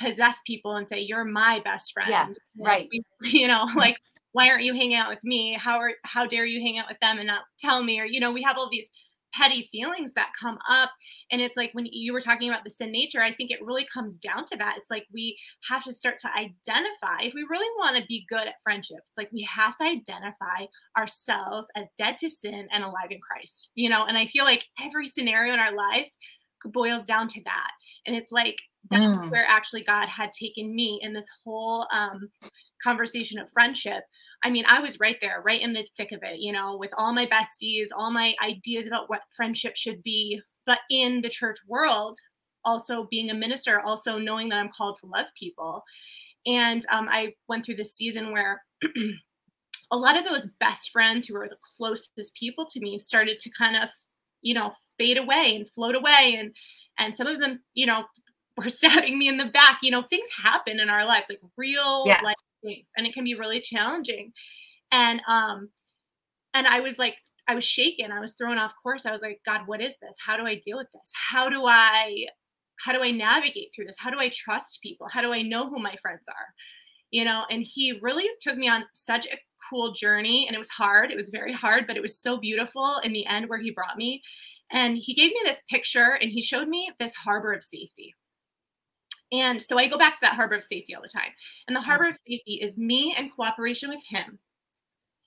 possess 0.00 0.38
people 0.46 0.76
and 0.76 0.88
say 0.88 1.00
you're 1.00 1.24
my 1.24 1.60
best 1.64 1.92
friend 1.92 2.10
Yeah, 2.10 2.28
right. 2.58 2.88
you 3.22 3.48
know 3.48 3.66
like 3.76 3.96
why 4.32 4.48
aren't 4.48 4.64
you 4.64 4.74
hanging 4.74 4.94
out 4.94 5.08
with 5.08 5.24
me 5.24 5.54
how 5.54 5.78
are 5.78 5.92
how 6.04 6.26
dare 6.26 6.44
you 6.44 6.60
hang 6.60 6.76
out 6.76 6.84
with 6.86 6.98
them 7.00 7.16
and 7.16 7.26
not 7.26 7.44
tell 7.58 7.82
me 7.82 7.98
or 7.98 8.04
you 8.04 8.20
know 8.20 8.30
we 8.30 8.42
have 8.42 8.58
all 8.58 8.68
these 8.70 8.90
petty 9.36 9.68
feelings 9.72 10.14
that 10.14 10.28
come 10.40 10.58
up. 10.68 10.90
And 11.30 11.40
it's 11.40 11.56
like 11.56 11.70
when 11.72 11.86
you 11.90 12.12
were 12.12 12.20
talking 12.20 12.48
about 12.48 12.64
the 12.64 12.70
sin 12.70 12.90
nature 12.92 13.20
i 13.22 13.32
think 13.34 13.50
it 13.50 13.62
really 13.62 13.86
comes 13.92 14.18
down 14.18 14.46
to 14.46 14.56
that. 14.56 14.74
It's 14.78 14.90
like 14.90 15.06
we 15.12 15.36
have 15.68 15.84
to 15.84 15.92
start 15.92 16.18
to 16.20 16.28
identify 16.28 17.22
if 17.22 17.34
we 17.34 17.46
really 17.50 17.68
want 17.78 17.96
to 17.96 18.06
be 18.08 18.24
good 18.28 18.46
at 18.46 18.54
friendship 18.62 18.98
it's 19.08 19.18
like 19.18 19.30
we 19.32 19.42
have 19.42 19.76
to 19.76 19.84
identify 19.84 20.66
ourselves 20.96 21.68
as 21.76 21.86
dead 21.98 22.16
to 22.18 22.30
sin 22.30 22.68
and 22.72 22.84
alive 22.84 23.10
in 23.10 23.20
christ 23.20 23.70
you 23.74 23.88
know? 23.90 24.04
And 24.04 24.16
i 24.16 24.26
feel 24.26 24.44
like 24.44 24.64
every 24.82 25.08
scenario 25.08 25.52
in 25.54 25.60
our 25.60 25.74
lives 25.74 26.16
boils 26.72 27.04
down 27.04 27.28
to 27.28 27.40
that. 27.44 27.70
And 28.06 28.16
it's 28.16 28.32
like 28.32 28.56
that's 28.90 29.18
Mm. 29.18 29.30
where 29.30 29.44
actually 29.48 29.82
god 29.82 30.08
had 30.08 30.30
taken 30.32 30.74
me 30.74 31.00
in 31.02 31.12
this 31.12 31.28
whole 31.44 31.86
um 31.92 32.28
conversation 32.82 33.38
of 33.38 33.50
friendship 33.52 34.04
I 34.44 34.50
mean, 34.50 34.64
I 34.68 34.80
was 34.80 35.00
right 35.00 35.16
there, 35.20 35.42
right 35.44 35.60
in 35.60 35.72
the 35.72 35.84
thick 35.96 36.12
of 36.12 36.20
it, 36.22 36.38
you 36.38 36.52
know, 36.52 36.76
with 36.76 36.90
all 36.96 37.12
my 37.12 37.26
besties, 37.26 37.88
all 37.94 38.12
my 38.12 38.34
ideas 38.42 38.86
about 38.86 39.08
what 39.08 39.22
friendship 39.34 39.76
should 39.76 40.02
be. 40.02 40.40
But 40.66 40.78
in 40.90 41.20
the 41.20 41.28
church 41.28 41.58
world, 41.66 42.16
also 42.64 43.08
being 43.10 43.30
a 43.30 43.34
minister, 43.34 43.80
also 43.80 44.18
knowing 44.18 44.48
that 44.48 44.58
I'm 44.58 44.70
called 44.70 44.98
to 45.00 45.06
love 45.06 45.26
people. 45.38 45.82
And 46.46 46.84
um, 46.92 47.08
I 47.10 47.34
went 47.48 47.64
through 47.64 47.76
this 47.76 47.94
season 47.94 48.32
where 48.32 48.62
a 49.90 49.96
lot 49.96 50.16
of 50.16 50.24
those 50.24 50.48
best 50.60 50.90
friends 50.90 51.26
who 51.26 51.34
were 51.34 51.48
the 51.48 51.56
closest 51.76 52.34
people 52.34 52.66
to 52.66 52.80
me 52.80 52.98
started 52.98 53.38
to 53.40 53.50
kind 53.50 53.76
of, 53.76 53.88
you 54.42 54.54
know, 54.54 54.72
fade 54.98 55.18
away 55.18 55.56
and 55.56 55.70
float 55.70 55.94
away. 55.94 56.36
And 56.38 56.54
and 56.98 57.16
some 57.16 57.26
of 57.26 57.40
them, 57.40 57.60
you 57.74 57.86
know, 57.86 58.04
were 58.56 58.68
stabbing 58.68 59.18
me 59.18 59.28
in 59.28 59.36
the 59.36 59.46
back. 59.46 59.78
You 59.82 59.90
know, 59.90 60.02
things 60.02 60.28
happen 60.42 60.80
in 60.80 60.88
our 60.88 61.04
lives, 61.04 61.26
like 61.28 61.40
real 61.56 62.04
Yes. 62.04 62.22
life 62.24 62.34
things 62.64 62.86
and 62.96 63.06
it 63.06 63.14
can 63.14 63.24
be 63.24 63.34
really 63.34 63.60
challenging. 63.60 64.32
And 64.92 65.20
um 65.28 65.70
and 66.54 66.66
i 66.66 66.80
was 66.80 66.98
like 66.98 67.16
i 67.48 67.54
was 67.54 67.64
shaken 67.64 68.12
i 68.12 68.20
was 68.20 68.34
thrown 68.34 68.58
off 68.58 68.72
course 68.82 69.04
i 69.04 69.12
was 69.12 69.22
like 69.22 69.40
god 69.44 69.62
what 69.66 69.80
is 69.80 69.96
this? 70.00 70.16
How 70.24 70.36
do 70.36 70.46
i 70.46 70.60
deal 70.64 70.78
with 70.78 70.88
this? 70.92 71.10
How 71.14 71.48
do 71.48 71.64
i 71.66 72.26
how 72.78 72.92
do 72.92 73.02
i 73.02 73.10
navigate 73.10 73.70
through 73.74 73.86
this? 73.86 73.96
How 73.98 74.10
do 74.10 74.18
i 74.18 74.28
trust 74.30 74.80
people? 74.82 75.08
How 75.10 75.22
do 75.22 75.32
i 75.32 75.42
know 75.42 75.68
who 75.68 75.78
my 75.78 75.94
friends 76.02 76.28
are? 76.28 76.54
You 77.10 77.24
know 77.24 77.44
and 77.50 77.62
he 77.62 77.98
really 78.02 78.28
took 78.40 78.56
me 78.56 78.68
on 78.68 78.84
such 78.94 79.26
a 79.26 79.38
cool 79.70 79.92
journey 79.92 80.46
and 80.46 80.54
it 80.54 80.58
was 80.58 80.68
hard 80.68 81.10
it 81.10 81.16
was 81.16 81.30
very 81.30 81.52
hard 81.52 81.86
but 81.88 81.96
it 81.96 82.02
was 82.02 82.20
so 82.20 82.36
beautiful 82.36 83.00
in 83.02 83.12
the 83.12 83.26
end 83.26 83.48
where 83.48 83.60
he 83.60 83.70
brought 83.70 83.96
me. 83.96 84.22
And 84.72 84.98
he 84.98 85.14
gave 85.14 85.30
me 85.30 85.40
this 85.44 85.62
picture 85.70 86.18
and 86.20 86.30
he 86.30 86.42
showed 86.42 86.68
me 86.68 86.90
this 86.98 87.14
harbor 87.14 87.52
of 87.52 87.62
safety 87.62 88.14
and 89.32 89.60
so 89.60 89.78
I 89.78 89.88
go 89.88 89.98
back 89.98 90.14
to 90.14 90.20
that 90.22 90.34
harbor 90.34 90.54
of 90.54 90.64
safety 90.64 90.94
all 90.94 91.02
the 91.02 91.08
time. 91.08 91.30
And 91.66 91.76
the 91.76 91.80
harbor 91.80 92.08
of 92.08 92.16
safety 92.16 92.60
is 92.62 92.76
me 92.76 93.14
in 93.18 93.30
cooperation 93.30 93.90
with 93.90 94.02
him. 94.08 94.38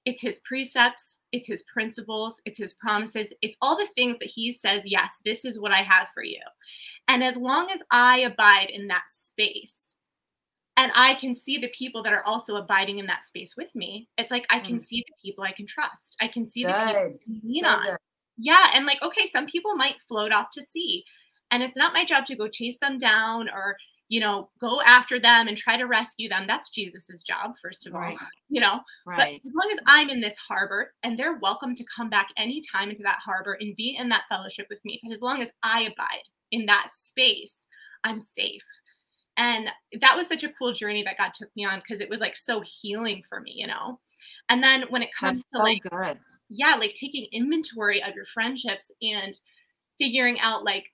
It's 0.05 0.21
his 0.21 0.39
precepts, 0.45 1.17
it's 1.33 1.47
his 1.47 1.63
principles, 1.63 2.39
it's 2.45 2.57
his 2.57 2.73
promises, 2.75 3.33
it's 3.41 3.57
all 3.61 3.77
the 3.77 3.87
things 3.95 4.17
that 4.19 4.29
he 4.29 4.53
says, 4.53 4.83
yes, 4.85 5.11
this 5.25 5.43
is 5.45 5.59
what 5.59 5.71
I 5.73 5.83
have 5.83 6.07
for 6.13 6.23
you. 6.23 6.39
And 7.07 7.23
as 7.23 7.35
long 7.35 7.69
as 7.69 7.81
I 7.91 8.19
abide 8.19 8.69
in 8.69 8.87
that 8.87 9.03
space, 9.11 9.93
and 10.77 10.91
I 10.95 11.15
can 11.15 11.35
see 11.35 11.57
the 11.57 11.71
people 11.77 12.01
that 12.03 12.13
are 12.13 12.23
also 12.23 12.55
abiding 12.55 12.99
in 12.99 13.05
that 13.07 13.27
space 13.27 13.55
with 13.57 13.67
me, 13.75 14.07
it's 14.17 14.31
like 14.31 14.45
I 14.49 14.59
can 14.61 14.77
Mm. 14.77 14.81
see 14.81 15.03
the 15.05 15.13
people 15.21 15.43
I 15.43 15.51
can 15.51 15.67
trust. 15.67 16.15
I 16.21 16.29
can 16.29 16.47
see 16.49 16.63
the 16.63 16.69
people 16.69 16.85
I 16.85 16.93
can 17.23 17.41
lean 17.43 17.63
So 17.63 17.69
on 17.69 17.83
good. 17.83 17.97
yeah 18.37 18.71
and 18.73 18.85
like 18.85 19.01
okay 19.01 19.25
some 19.25 19.45
people 19.45 19.75
might 19.75 20.01
float 20.07 20.31
off 20.31 20.49
to 20.51 20.61
sea 20.61 21.03
and 21.51 21.61
it's 21.61 21.75
not 21.75 21.91
my 21.91 22.05
job 22.05 22.25
to 22.25 22.37
go 22.37 22.47
chase 22.47 22.77
them 22.79 22.97
down 22.97 23.49
or 23.49 23.75
you 24.09 24.19
know 24.19 24.49
go 24.59 24.81
after 24.81 25.19
them 25.19 25.47
and 25.47 25.55
try 25.55 25.77
to 25.77 25.85
rescue 25.85 26.27
them 26.27 26.45
that's 26.47 26.69
jesus's 26.69 27.23
job 27.23 27.53
first 27.61 27.87
of 27.87 27.95
all. 27.95 28.15
you 28.49 28.59
know 28.59 28.79
Right. 29.05 29.39
but 29.43 29.49
as 29.49 29.55
long 29.55 29.69
as 29.71 29.79
i'm 29.85 30.09
in 30.09 30.19
this 30.19 30.35
harbor 30.35 30.93
and 31.03 31.17
they're 31.17 31.39
welcome 31.39 31.73
to 31.75 31.85
come 31.95 32.09
back 32.09 32.27
anytime 32.37 32.89
into 32.89 33.03
that 33.03 33.19
harbor 33.23 33.57
and 33.61 33.75
be 33.75 33.95
in 33.97 34.09
that 34.09 34.23
fellowship 34.27 34.67
with 34.69 34.79
me 34.83 34.99
but 35.03 35.13
as 35.13 35.21
long 35.21 35.41
as 35.41 35.51
i 35.63 35.83
abide 35.83 36.23
in 36.51 36.65
that 36.65 36.89
space 36.93 37.63
i'm 38.03 38.19
safe 38.19 38.63
and 39.37 39.69
that 40.01 40.17
was 40.17 40.27
such 40.27 40.43
a 40.43 40.51
cool 40.59 40.73
journey 40.73 41.03
that 41.03 41.17
god 41.17 41.31
took 41.33 41.49
me 41.55 41.63
on 41.65 41.79
because 41.79 42.01
it 42.01 42.09
was 42.09 42.19
like 42.19 42.35
so 42.35 42.61
healing 42.65 43.21
for 43.29 43.39
me 43.39 43.53
you 43.55 43.67
know 43.67 43.99
and 44.49 44.61
then 44.63 44.83
when 44.89 45.01
it 45.01 45.13
comes 45.17 45.39
That's 45.39 45.49
to 45.53 45.57
so 45.57 45.63
like 45.63 45.81
good. 45.83 46.19
yeah, 46.49 46.75
like 46.75 46.93
taking 46.95 47.27
inventory 47.31 48.03
of 48.03 48.15
your 48.15 48.25
friendships 48.25 48.91
and 49.01 49.33
figuring 49.99 50.39
out 50.39 50.63
like, 50.65 50.85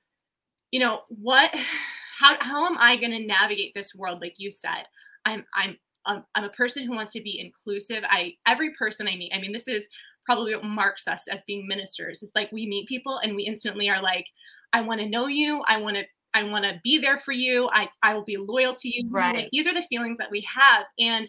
you 0.72 0.79
know, 0.79 1.01
what 1.07 1.51
how 2.17 2.38
how 2.39 2.65
am 2.65 2.77
I 2.79 2.95
going 2.98 3.12
to 3.12 3.25
navigate 3.25 3.74
this 3.74 3.93
world 3.93 4.22
like 4.22 4.36
you 4.38 4.50
said. 4.51 4.86
I'm 5.25 5.45
I'm 5.53 5.77
um, 6.05 6.24
I'm 6.36 6.43
a 6.43 6.50
person 6.50 6.86
who 6.86 6.93
wants 6.95 7.13
to 7.13 7.22
be 7.22 7.39
inclusive. 7.39 8.03
I 8.10 8.34
every 8.48 8.74
person 8.74 9.07
I 9.07 9.15
meet, 9.15 9.34
I 9.34 9.39
mean 9.39 9.51
this 9.51 9.67
is 9.67 9.88
probably 10.25 10.55
what 10.55 10.63
marks 10.63 11.07
us 11.07 11.24
as 11.31 11.43
being 11.45 11.67
ministers. 11.67 12.24
It's 12.24 12.31
like 12.36 12.51
we 12.51 12.67
meet 12.67 12.88
people 12.88 13.19
and 13.24 13.36
we 13.36 13.43
instantly 13.43 13.89
are 13.89 14.01
like 14.01 14.27
I 14.74 14.81
want 14.81 15.01
to 15.01 15.10
know 15.10 15.27
you. 15.27 15.62
I 15.67 15.77
want 15.77 15.98
to 15.98 16.03
I 16.34 16.43
want 16.43 16.65
to 16.65 16.79
be 16.84 16.98
there 17.00 17.17
for 17.17 17.31
you. 17.31 17.69
I 17.74 17.89
I 18.01 18.13
will 18.13 18.25
be 18.25 18.38
loyal 18.38 18.75
to 18.75 18.89
you. 18.89 19.03
Like, 19.12 19.36
Right. 19.36 19.50
these 19.51 19.67
are 19.67 19.74
the 19.74 19.84
feelings 19.84 20.17
that 20.19 20.31
we 20.31 20.45
have 20.53 20.86
and 21.00 21.27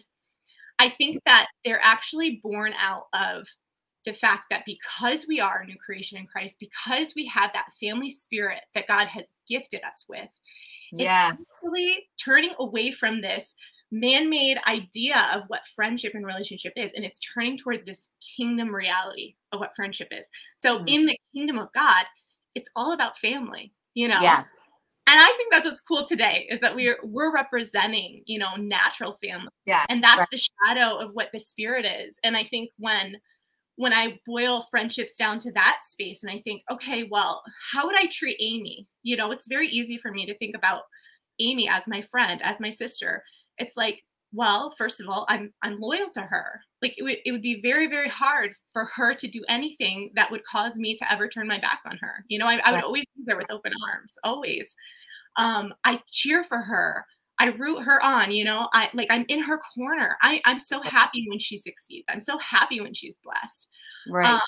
I 0.79 0.89
think 0.89 1.21
that 1.25 1.47
they're 1.65 1.83
actually 1.83 2.39
born 2.43 2.73
out 2.79 3.07
of 3.13 3.47
the 4.05 4.13
fact 4.13 4.45
that 4.49 4.63
because 4.65 5.25
we 5.27 5.39
are 5.39 5.61
a 5.61 5.65
new 5.65 5.75
creation 5.83 6.17
in 6.17 6.27
Christ, 6.27 6.57
because 6.59 7.13
we 7.15 7.25
have 7.25 7.51
that 7.53 7.73
family 7.81 8.09
spirit 8.09 8.61
that 8.73 8.87
God 8.87 9.07
has 9.07 9.25
gifted 9.49 9.81
us 9.83 10.05
with, 10.07 10.29
Yes. 10.91 11.41
actually 11.63 12.07
turning 12.23 12.51
away 12.59 12.91
from 12.91 13.21
this 13.21 13.53
man-made 13.91 14.57
idea 14.67 15.29
of 15.33 15.43
what 15.47 15.61
friendship 15.75 16.13
and 16.13 16.25
relationship 16.25 16.73
is 16.75 16.91
and 16.95 17.05
it's 17.05 17.19
turning 17.19 17.57
toward 17.57 17.85
this 17.85 18.01
kingdom 18.35 18.73
reality 18.75 19.35
of 19.53 19.59
what 19.61 19.73
friendship 19.77 20.09
is 20.11 20.25
so 20.57 20.79
Mhm. 20.79 20.83
in 20.89 21.05
the 21.05 21.17
kingdom 21.33 21.57
of 21.57 21.71
god 21.73 22.05
it's 22.53 22.69
all 22.75 22.91
about 22.91 23.17
family 23.17 23.71
you 23.93 24.09
know 24.09 24.19
Yes. 24.21 24.65
and 25.07 25.17
i 25.21 25.33
think 25.37 25.51
that's 25.53 25.65
what's 25.65 25.79
cool 25.79 26.05
today 26.05 26.47
is 26.49 26.59
that 26.59 26.75
we're 26.75 26.99
we're 27.03 27.31
representing 27.33 28.23
you 28.25 28.37
know 28.39 28.55
natural 28.57 29.13
family 29.23 29.51
Yes. 29.65 29.85
and 29.87 30.03
that's 30.03 30.19
Right. 30.19 30.27
the 30.31 30.37
shadow 30.65 30.97
of 30.97 31.13
what 31.13 31.29
the 31.31 31.39
spirit 31.39 31.85
is 31.85 32.19
and 32.25 32.35
i 32.35 32.43
think 32.43 32.71
when 32.77 33.15
when 33.77 33.93
i 33.93 34.19
boil 34.25 34.67
friendships 34.69 35.13
down 35.17 35.39
to 35.39 35.51
that 35.53 35.77
space 35.87 36.23
and 36.23 36.31
i 36.31 36.41
think 36.41 36.61
okay 36.69 37.07
well 37.09 37.41
how 37.71 37.85
would 37.85 37.97
i 37.97 38.07
treat 38.07 38.37
amy? 38.39 38.87
You 39.03 39.15
know 39.15 39.31
it's 39.31 39.47
very 39.47 39.67
easy 39.67 39.97
for 39.97 40.11
me 40.11 40.25
to 40.25 40.37
think 40.37 40.55
about 40.55 40.81
amy 41.39 41.69
as 41.69 41.87
my 41.87 42.01
friend 42.11 42.41
as 42.43 42.59
my 42.59 42.69
sister. 42.69 43.23
It's 43.57 43.77
like 43.77 44.03
well 44.33 44.73
first 44.77 44.99
of 44.99 45.07
all 45.07 45.25
i'm 45.29 45.53
i'm 45.63 45.79
loyal 45.79 46.09
to 46.13 46.21
her. 46.21 46.59
Like 46.81 46.95
it 46.97 47.03
would, 47.03 47.17
it 47.25 47.31
would 47.31 47.41
be 47.41 47.61
very 47.61 47.87
very 47.87 48.09
hard 48.09 48.51
for 48.73 48.85
her 48.85 49.13
to 49.15 49.27
do 49.27 49.43
anything 49.47 50.11
that 50.15 50.29
would 50.31 50.43
cause 50.45 50.75
me 50.75 50.97
to 50.97 51.11
ever 51.11 51.29
turn 51.29 51.47
my 51.47 51.59
back 51.59 51.79
on 51.89 51.97
her. 52.01 52.25
You 52.27 52.39
know 52.39 52.47
i, 52.47 52.59
I 52.63 52.71
would 52.73 52.83
always 52.83 53.05
be 53.15 53.23
there 53.25 53.37
with 53.37 53.51
open 53.51 53.71
arms 53.93 54.13
always. 54.23 54.75
Um 55.37 55.73
i 55.83 56.01
cheer 56.11 56.43
for 56.43 56.61
her 56.61 57.05
I 57.39 57.45
root 57.47 57.83
her 57.83 58.01
on, 58.03 58.31
you 58.31 58.43
know. 58.43 58.67
I 58.73 58.89
like 58.93 59.07
I'm 59.11 59.25
in 59.27 59.41
her 59.43 59.59
corner. 59.75 60.17
I 60.21 60.41
I'm 60.45 60.59
so 60.59 60.81
happy 60.81 61.25
when 61.29 61.39
she 61.39 61.57
succeeds. 61.57 62.05
I'm 62.09 62.21
so 62.21 62.37
happy 62.39 62.81
when 62.81 62.93
she's 62.93 63.15
blessed. 63.23 63.67
right. 64.09 64.33
um, 64.33 64.41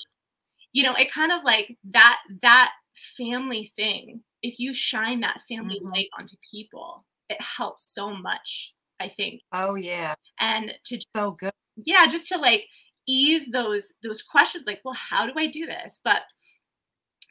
You 0.72 0.82
know, 0.84 0.94
it 0.94 1.10
kind 1.12 1.32
of 1.32 1.44
like 1.44 1.76
that 1.92 2.18
that 2.42 2.72
family 3.16 3.72
thing. 3.76 4.22
If 4.42 4.58
you 4.58 4.72
shine 4.74 5.20
that 5.20 5.42
family 5.48 5.80
Mhm. 5.80 5.92
light 5.92 6.08
onto 6.18 6.36
people, 6.50 7.04
it 7.28 7.40
helps 7.40 7.84
so 7.94 8.10
much, 8.10 8.74
I 9.00 9.08
think. 9.08 9.42
oh 9.52 9.74
yeah. 9.76 10.14
And 10.40 10.74
to 10.86 11.00
So 11.16 11.32
good. 11.32 11.52
yeah, 11.76 12.06
just 12.08 12.28
to 12.28 12.38
like 12.38 12.66
ease 13.06 13.48
those 13.50 13.92
those 14.02 14.22
questions 14.22 14.64
like, 14.66 14.80
well, 14.84 14.94
how 14.94 15.26
do 15.26 15.32
I 15.36 15.46
do 15.46 15.66
this? 15.66 16.00
But 16.04 16.22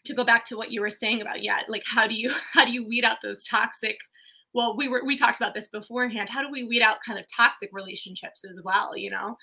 to 0.06 0.14
go 0.14 0.24
back 0.24 0.46
to 0.46 0.58
what 0.58 0.72
you 0.72 0.82
were 0.82 0.90
saying 0.90 1.22
about 1.22 1.44
yeah, 1.44 1.62
like 1.68 1.84
how 1.86 2.08
do 2.08 2.16
you 2.16 2.30
how 2.54 2.66
do 2.66 2.72
you 2.72 2.88
weed 2.88 3.04
out 3.04 3.18
those 3.22 3.44
toxic 3.44 3.98
well, 4.54 4.76
we 4.76 4.88
were 4.88 5.04
we 5.06 5.16
talked 5.16 5.38
about 5.38 5.54
this 5.54 5.68
beforehand. 5.68 6.30
How 6.30 6.42
do 6.42 6.50
we 6.52 6.64
weed 6.64 6.82
out 6.82 6.98
kind 7.06 7.20
of 7.20 7.26
toxic 7.34 7.70
relationships 7.72 8.44
as 8.50 8.62
well, 8.64 8.98
you 8.98 9.12
know? 9.12 9.38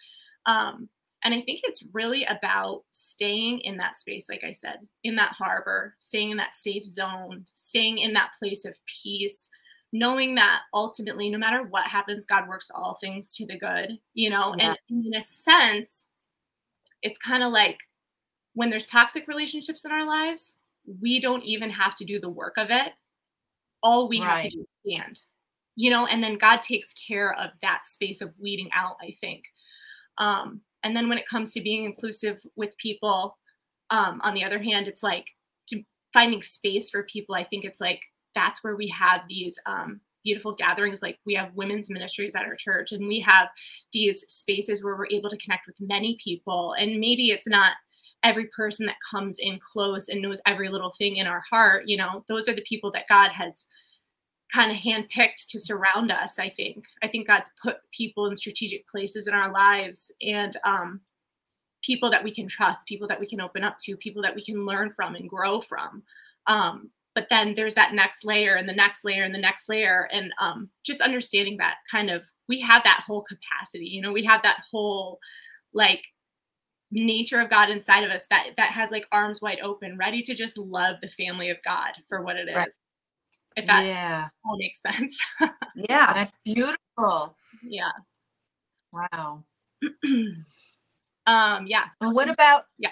Um 0.47 0.89
and 1.25 1.35
I 1.35 1.41
think 1.43 1.61
it's 1.65 1.83
really 1.93 2.25
about 2.25 2.83
staying 2.93 3.61
in 3.61 3.79
that 3.79 3.97
space, 3.97 4.27
like 4.29 4.45
I 4.45 4.53
said, 4.53 4.77
in 5.03 5.17
that 5.17 5.33
harbor, 5.33 5.95
staying 5.99 6.31
in 6.31 6.37
that 6.37 6.55
safe 6.55 6.85
zone, 6.85 7.47
staying 7.53 7.99
in 7.99 8.13
that 8.13 8.31
place 8.39 8.65
of 8.65 8.77
peace, 9.03 9.49
knowing 9.93 10.35
that 10.37 10.61
ultimately, 10.75 11.31
no 11.31 11.39
matter 11.39 11.65
what 11.65 11.87
happens, 11.87 12.27
God 12.27 12.49
works 12.49 12.71
all 12.73 12.99
things 13.01 13.35
to 13.37 13.47
the 13.47 13.59
good, 13.59 13.99
you 14.15 14.31
know? 14.31 14.55
Yeah. 14.59 14.75
And 14.89 15.07
in 15.07 15.15
a 15.15 15.23
sense, 15.23 16.07
it's 17.03 17.19
kind 17.19 17.43
of 17.43 17.51
like 17.51 17.79
when 18.55 18.71
there's 18.71 18.87
toxic 18.87 19.27
relationships 19.27 19.85
in 19.85 19.91
our 19.91 20.07
lives, 20.07 20.57
we 21.01 21.21
don't 21.21 21.45
even 21.45 21.71
have 21.71 21.95
to 21.97 22.05
do 22.05 22.21
the 22.21 22.29
work 22.29 22.55
of 22.57 22.69
it. 22.71 22.93
All 23.83 24.09
we 24.09 24.19
have 24.19 24.43
to 24.43 24.51
do 24.51 24.61
is 24.61 24.67
stand, 24.93 25.21
you 25.77 25.91
know, 25.91 26.07
and 26.07 26.23
then 26.23 26.39
God 26.39 26.63
takes 26.63 26.93
care 26.95 27.35
of 27.35 27.51
that 27.63 27.83
space 27.87 28.21
of 28.21 28.33
weeding 28.39 28.71
out, 28.75 28.97
I 29.01 29.17
think. 29.21 29.45
Um, 30.19 30.63
and 30.83 30.97
then 30.97 31.09
when 31.09 31.19
it 31.19 31.29
comes 31.29 31.53
to 31.53 31.61
being 31.61 31.85
inclusive 31.85 32.41
with 32.57 32.77
people, 32.79 33.37
um, 33.91 34.21
on 34.23 34.35
the 34.35 34.45
other 34.45 34.59
hand, 34.59 34.89
it's 34.89 35.03
like 35.03 35.27
to 35.69 35.83
finding 36.13 36.43
space 36.43 36.91
for 36.91 37.03
people. 37.05 37.35
I 37.35 37.45
think 37.45 37.65
it's 37.65 37.81
like 37.81 38.03
that's 38.35 38.63
where 38.63 38.77
we 38.77 38.89
have 38.89 39.23
these 39.29 39.59
um, 39.67 40.01
beautiful 40.27 40.53
gatherings 40.53 41.03
like 41.03 41.19
we 41.25 41.35
have 41.35 41.55
women's 41.55 41.89
ministries 41.89 42.35
at 42.35 42.45
our 42.45 42.57
church 42.57 42.91
and 42.91 43.07
we 43.07 43.21
have 43.21 43.49
these 43.93 44.25
spaces 44.27 44.83
where 44.83 44.97
we're 44.97 45.07
able 45.13 45.31
to 45.31 45.39
connect 45.39 45.69
with 45.69 45.77
many 45.79 46.19
people 46.23 46.75
and 46.81 46.99
maybe 46.99 47.31
it's 47.31 47.47
not 47.47 47.75
every 48.27 48.47
person 48.57 48.87
that 48.87 48.97
comes 49.09 49.39
in 49.39 49.59
close 49.61 50.09
and 50.09 50.21
knows 50.21 50.41
every 50.47 50.69
little 50.69 50.93
thing 50.99 51.17
in 51.17 51.27
our 51.27 51.43
heart 51.49 51.85
you 51.87 51.97
know 51.97 52.25
those 52.29 52.49
are 52.49 52.55
the 52.55 52.65
people 52.69 52.91
that 52.91 53.09
god 53.09 53.31
has 53.31 53.65
kind 54.53 54.71
of 54.71 54.77
handpicked 54.77 55.47
to 55.49 55.61
surround 55.61 56.11
us 56.13 56.39
i 56.39 56.49
think. 56.49 56.85
I 57.03 57.09
think 57.09 57.27
god's 57.27 57.51
put 57.63 57.77
people 57.93 58.27
in 58.27 58.37
strategic 58.37 58.89
places 58.89 59.29
in 59.29 59.35
our 59.35 59.53
lives 59.53 60.13
and 60.21 60.57
um, 60.65 61.01
people 61.83 62.11
that 62.11 62.25
we 62.25 62.35
can 62.35 62.49
trust 62.49 62.87
people 62.87 63.07
that 63.09 63.21
we 63.21 63.27
can 63.27 63.41
open 63.41 63.63
up 63.63 63.79
to 63.79 63.97
people 63.97 64.23
that 64.23 64.35
we 64.35 64.45
can 64.45 64.67
learn 64.67 64.91
from 64.91 65.15
and 65.15 65.31
grow 65.31 65.61
from. 65.61 66.03
Um, 66.49 66.91
but 67.15 67.29
then 67.31 67.55
there's 67.55 67.75
that 67.75 67.95
next 67.95 68.25
layer 68.25 68.57
and 68.57 68.69
the 68.69 68.75
next 68.75 69.05
layer 69.05 69.23
and 69.23 69.35
the 69.35 69.41
next 69.41 69.69
layer 69.69 70.09
and 70.13 70.33
um, 70.41 70.69
just 70.85 71.01
understanding 71.01 71.57
that 71.59 71.77
kind 71.91 72.11
of 72.11 72.23
we 72.49 72.61
have 72.61 72.85
that 72.85 73.03
whole 73.05 73.23
capacity 73.23 73.87
you 73.87 74.01
know 74.01 74.13
we 74.13 74.25
have 74.25 74.43
that 74.43 74.59
whole 74.71 75.19
like 75.73 76.05
nature 76.91 77.41
of 77.41 77.51
god 77.51 77.69
inside 77.71 78.05
of 78.05 78.11
us 78.11 78.25
that 78.31 78.47
that 78.57 78.71
has 78.71 78.91
like 78.91 79.07
arms 79.13 79.41
wide 79.43 79.59
open 79.63 79.97
ready 79.99 80.23
to 80.23 80.35
just 80.35 80.57
love 80.57 80.97
the 81.03 81.09
family 81.09 81.51
of 81.51 81.57
god 81.65 81.91
for 82.09 82.23
what 82.23 82.37
it 82.37 82.49
is 82.49 82.55
Right. 82.55 82.69
if 83.57 83.67
that 83.67 83.87
yeah, 83.87 84.29
all 84.45 84.57
makes 84.59 84.81
sense 84.81 85.19
Yeah. 85.75 86.13
that's 86.15 86.39
beautiful. 86.45 87.37
yeah 87.63 87.91
Wow. 88.93 89.43
um 91.27 91.67
yeah 91.67 91.85
Well, 92.01 92.13
what 92.15 92.29
about? 92.29 92.67
Yeah. 92.79 92.91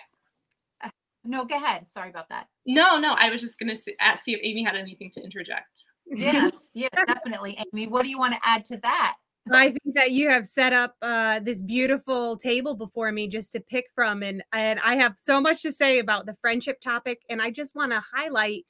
Uh, 0.82 0.90
No, 1.26 1.44
go 1.46 1.56
ahead. 1.56 1.86
Sorry 1.88 2.10
about 2.10 2.28
that. 2.28 2.48
no 2.66 2.98
no 2.98 3.14
i 3.14 3.30
was 3.30 3.40
just 3.40 3.58
gonna 3.58 3.76
see, 3.76 3.94
uh, 4.04 4.16
see 4.16 4.34
if 4.34 4.40
amy 4.42 4.62
had 4.62 4.74
anything 4.76 5.10
to 5.12 5.22
interject 5.22 5.84
Yes, 6.06 6.68
yeah, 6.74 6.88
definitely. 7.06 7.56
Amy, 7.72 7.86
what 7.86 8.02
do 8.02 8.10
you 8.10 8.18
want 8.18 8.34
to 8.34 8.40
add 8.44 8.62
to 8.66 8.76
that? 8.82 9.16
I 9.50 9.68
think 9.70 9.80
that 9.94 10.12
you 10.12 10.28
have 10.30 10.46
set 10.46 10.72
up 10.72 10.94
uh, 11.02 11.40
this 11.40 11.62
beautiful 11.62 12.36
table 12.36 12.74
before 12.74 13.12
me 13.12 13.28
just 13.28 13.52
to 13.52 13.60
pick 13.60 13.86
from, 13.94 14.22
and 14.22 14.42
and 14.52 14.80
I 14.84 14.96
have 14.96 15.14
so 15.16 15.40
much 15.40 15.62
to 15.62 15.72
say 15.72 15.98
about 15.98 16.26
the 16.26 16.36
friendship 16.40 16.80
topic, 16.80 17.22
and 17.28 17.40
I 17.40 17.50
just 17.50 17.74
want 17.74 17.92
to 17.92 18.00
highlight 18.14 18.64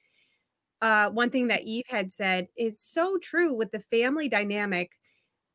uh, 0.83 1.11
one 1.11 1.31
thing 1.31 1.49
that 1.49 1.63
Eve 1.63 1.87
had 1.89 2.13
said. 2.13 2.49
It's 2.57 2.81
so 2.81 3.19
true 3.23 3.55
with 3.55 3.71
the 3.73 3.81
family 3.81 4.29
dynamic. 4.29 4.93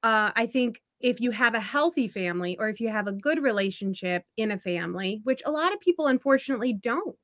Uh, 0.04 0.32
I 0.36 0.48
think 0.48 0.82
if 1.00 1.22
you 1.22 1.32
have 1.32 1.56
a 1.56 1.60
healthy 1.60 2.08
family, 2.08 2.58
or 2.60 2.68
if 2.70 2.80
you 2.80 2.90
have 2.90 3.08
a 3.08 3.14
good 3.14 3.42
relationship 3.42 4.24
in 4.38 4.52
a 4.52 4.58
family, 4.58 5.22
which 5.24 5.42
a 5.46 5.52
lot 5.52 5.74
of 5.74 5.80
people 5.80 6.08
unfortunately 6.08 6.74
don't. 6.74 7.16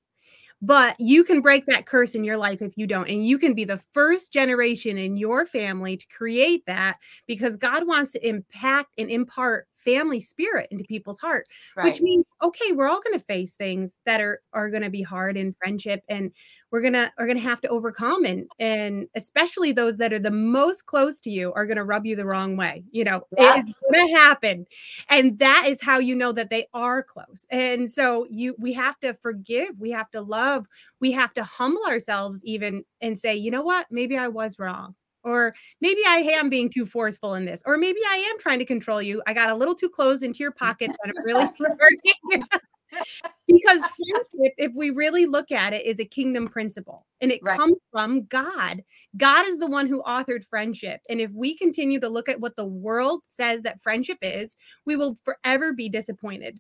But 0.65 0.95
you 0.99 1.23
can 1.23 1.41
break 1.41 1.67
that 1.67 1.85
curse 1.85 2.15
in 2.15 2.23
your 2.23 2.37
life 2.37 2.59
if 2.59 2.75
you 2.75 2.87
don't. 2.87 3.07
And 3.07 3.23
you 3.23 3.37
can 3.37 3.53
be 3.53 3.65
the 3.65 3.81
first 3.93 4.33
generation 4.33 4.97
in 4.97 5.15
your 5.15 5.45
family 5.45 5.95
to 5.95 6.07
create 6.07 6.65
that 6.65 6.97
because 7.27 7.55
God 7.55 7.85
wants 7.85 8.13
to 8.13 8.27
impact 8.27 8.89
and 8.97 9.11
impart 9.11 9.67
family 9.85 10.19
spirit 10.19 10.67
into 10.71 10.83
people's 10.83 11.19
heart, 11.19 11.47
which 11.81 12.01
means 12.01 12.25
okay, 12.43 12.71
we're 12.73 12.89
all 12.89 13.01
going 13.01 13.17
to 13.17 13.25
face 13.25 13.55
things 13.55 13.97
that 14.05 14.19
are 14.21 14.41
are 14.53 14.69
going 14.69 14.83
to 14.83 14.89
be 14.89 15.01
hard 15.03 15.37
in 15.37 15.53
friendship 15.53 16.03
and 16.09 16.31
we're 16.71 16.81
going 16.81 16.93
to 16.93 17.11
are 17.17 17.25
going 17.25 17.37
to 17.37 17.43
have 17.43 17.61
to 17.61 17.67
overcome 17.69 18.25
and 18.25 18.47
and 18.59 19.07
especially 19.15 19.71
those 19.71 19.97
that 19.97 20.11
are 20.13 20.19
the 20.19 20.31
most 20.31 20.85
close 20.87 21.19
to 21.21 21.29
you 21.31 21.53
are 21.53 21.65
going 21.65 21.77
to 21.77 21.83
rub 21.83 22.05
you 22.05 22.15
the 22.15 22.25
wrong 22.25 22.57
way. 22.57 22.83
You 22.91 23.05
know, 23.05 23.21
Yeah. 23.37 23.57
it's 23.59 23.71
going 23.91 24.07
to 24.07 24.15
happen. 24.17 24.65
And 25.09 25.39
that 25.39 25.65
is 25.67 25.81
how 25.81 25.99
you 25.99 26.15
know 26.15 26.31
that 26.33 26.49
they 26.49 26.67
are 26.73 27.03
close. 27.03 27.45
And 27.51 27.91
so 27.91 28.25
you 28.29 28.55
we 28.59 28.73
have 28.73 28.99
to 28.99 29.13
forgive, 29.15 29.79
we 29.79 29.91
have 29.91 30.09
to 30.11 30.21
love, 30.21 30.65
we 30.99 31.11
have 31.13 31.33
to 31.35 31.43
humble 31.43 31.83
ourselves 31.87 32.43
even 32.45 32.83
and 33.01 33.17
say, 33.19 33.35
"You 33.35 33.51
know 33.51 33.63
what? 33.63 33.87
Maybe 33.91 34.17
I 34.17 34.27
was 34.27 34.59
wrong." 34.59 34.95
Or 35.25 35.53
maybe 35.81 36.01
I 36.07 36.17
am 36.17 36.49
being 36.49 36.69
too 36.69 36.85
forceful 36.85 37.33
in 37.33 37.45
this. 37.45 37.61
Or 37.65 37.77
maybe 37.77 37.99
I 38.07 38.15
am 38.15 38.39
trying 38.39 38.59
to 38.59 38.65
control 38.65 39.01
you. 39.01 39.21
I 39.27 39.33
got 39.33 39.49
a 39.49 39.55
little 39.55 39.75
too 39.75 39.89
close 39.89 40.21
into 40.21 40.39
your 40.39 40.51
pockets 40.51 40.93
and 41.03 41.13
I'm 41.17 41.25
really 41.25 41.45
working. 41.59 42.43
because 43.47 43.81
friendship, 43.81 44.53
if 44.57 44.71
we 44.75 44.91
really 44.91 45.25
look 45.25 45.51
at 45.51 45.73
it, 45.73 45.85
is 45.85 45.99
a 45.99 46.05
kingdom 46.05 46.47
principle 46.47 47.05
and 47.19 47.31
it 47.31 47.41
Right. 47.43 47.59
comes 47.59 47.77
from 47.91 48.23
God. 48.25 48.83
God 49.17 49.47
is 49.47 49.57
the 49.57 49.67
one 49.67 49.87
who 49.87 50.03
authored 50.03 50.45
friendship. 50.45 51.01
And 51.09 51.19
if 51.19 51.31
we 51.31 51.57
continue 51.57 51.99
to 51.99 52.09
look 52.09 52.29
at 52.29 52.39
what 52.39 52.55
the 52.55 52.65
world 52.65 53.21
says 53.25 53.63
that 53.63 53.81
friendship 53.81 54.19
is, 54.21 54.55
we 54.85 54.95
will 54.95 55.17
forever 55.25 55.73
be 55.73 55.89
disappointed. 55.89 56.59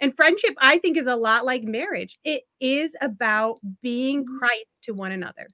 And 0.00 0.14
friendship, 0.14 0.54
I 0.58 0.78
think, 0.78 0.96
is 0.96 1.06
a 1.06 1.16
lot 1.16 1.44
like 1.44 1.64
marriage. 1.64 2.18
It 2.24 2.42
is 2.60 2.94
about 3.00 3.60
being 3.82 4.24
mm-hmm. 4.24 4.38
Christ 4.38 4.82
to 4.82 4.92
one 4.92 5.12
another. 5.12 5.48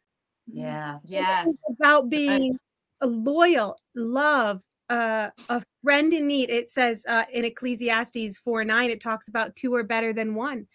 Yeah. 0.52 0.98
Yes. 1.04 1.46
It's 1.46 1.76
about 1.78 2.08
being 2.10 2.58
a 3.00 3.06
loyal, 3.06 3.76
love, 3.94 4.62
uh, 4.88 5.30
a 5.48 5.62
friend 5.82 6.12
in 6.12 6.26
need. 6.26 6.50
It 6.50 6.70
says 6.70 7.04
uh, 7.08 7.24
in 7.32 7.44
Ecclesiastes 7.44 8.38
4 8.38 8.64
9, 8.64 8.90
it 8.90 9.00
talks 9.00 9.28
about 9.28 9.56
two 9.56 9.74
are 9.74 9.82
better 9.84 10.12
than 10.12 10.34
one 10.34 10.66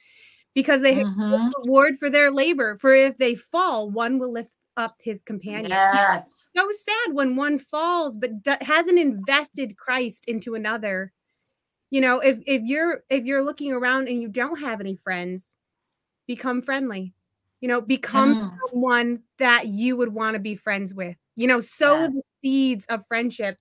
because 0.55 0.81
they 0.81 0.95
have 0.95 1.07
Mhm. 1.07 1.51
reward 1.59 1.97
for 1.99 2.09
their 2.09 2.31
labor. 2.31 2.77
For 2.77 2.93
if 2.93 3.17
they 3.17 3.35
fall, 3.35 3.89
one 3.91 4.17
will 4.19 4.31
lift 4.31 4.51
up 4.75 4.95
his 5.01 5.21
companion. 5.23 5.71
Yes. 5.71 6.31
So 6.55 6.67
sad 6.71 7.13
when 7.13 7.35
one 7.35 7.59
falls, 7.59 8.17
but 8.17 8.41
do- 8.43 8.55
hasn't 8.61 8.97
invested 8.99 9.77
Christ 9.77 10.25
into 10.27 10.55
another. 10.55 11.13
You 11.91 12.01
know, 12.01 12.19
if 12.19 12.39
if 12.47 12.63
you're 12.63 13.03
if 13.09 13.25
you're 13.25 13.43
looking 13.43 13.71
around 13.71 14.07
and 14.09 14.21
you 14.21 14.27
don't 14.27 14.59
have 14.59 14.81
any 14.81 14.95
friends, 14.97 15.55
become 16.27 16.61
friendly. 16.61 17.13
You 17.61 17.67
know, 17.67 17.81
become 17.81 18.35
Mm. 18.35 18.57
someone 18.67 19.23
that 19.39 19.67
you 19.67 19.97
would 19.97 20.13
want 20.13 20.35
to 20.35 20.39
be 20.39 20.55
friends 20.55 20.93
with. 20.93 21.15
You 21.35 21.47
know, 21.47 21.59
sow 21.59 22.01
Yeah. 22.01 22.07
the 22.07 22.23
seeds 22.41 22.85
of 22.87 23.03
friendship. 23.07 23.57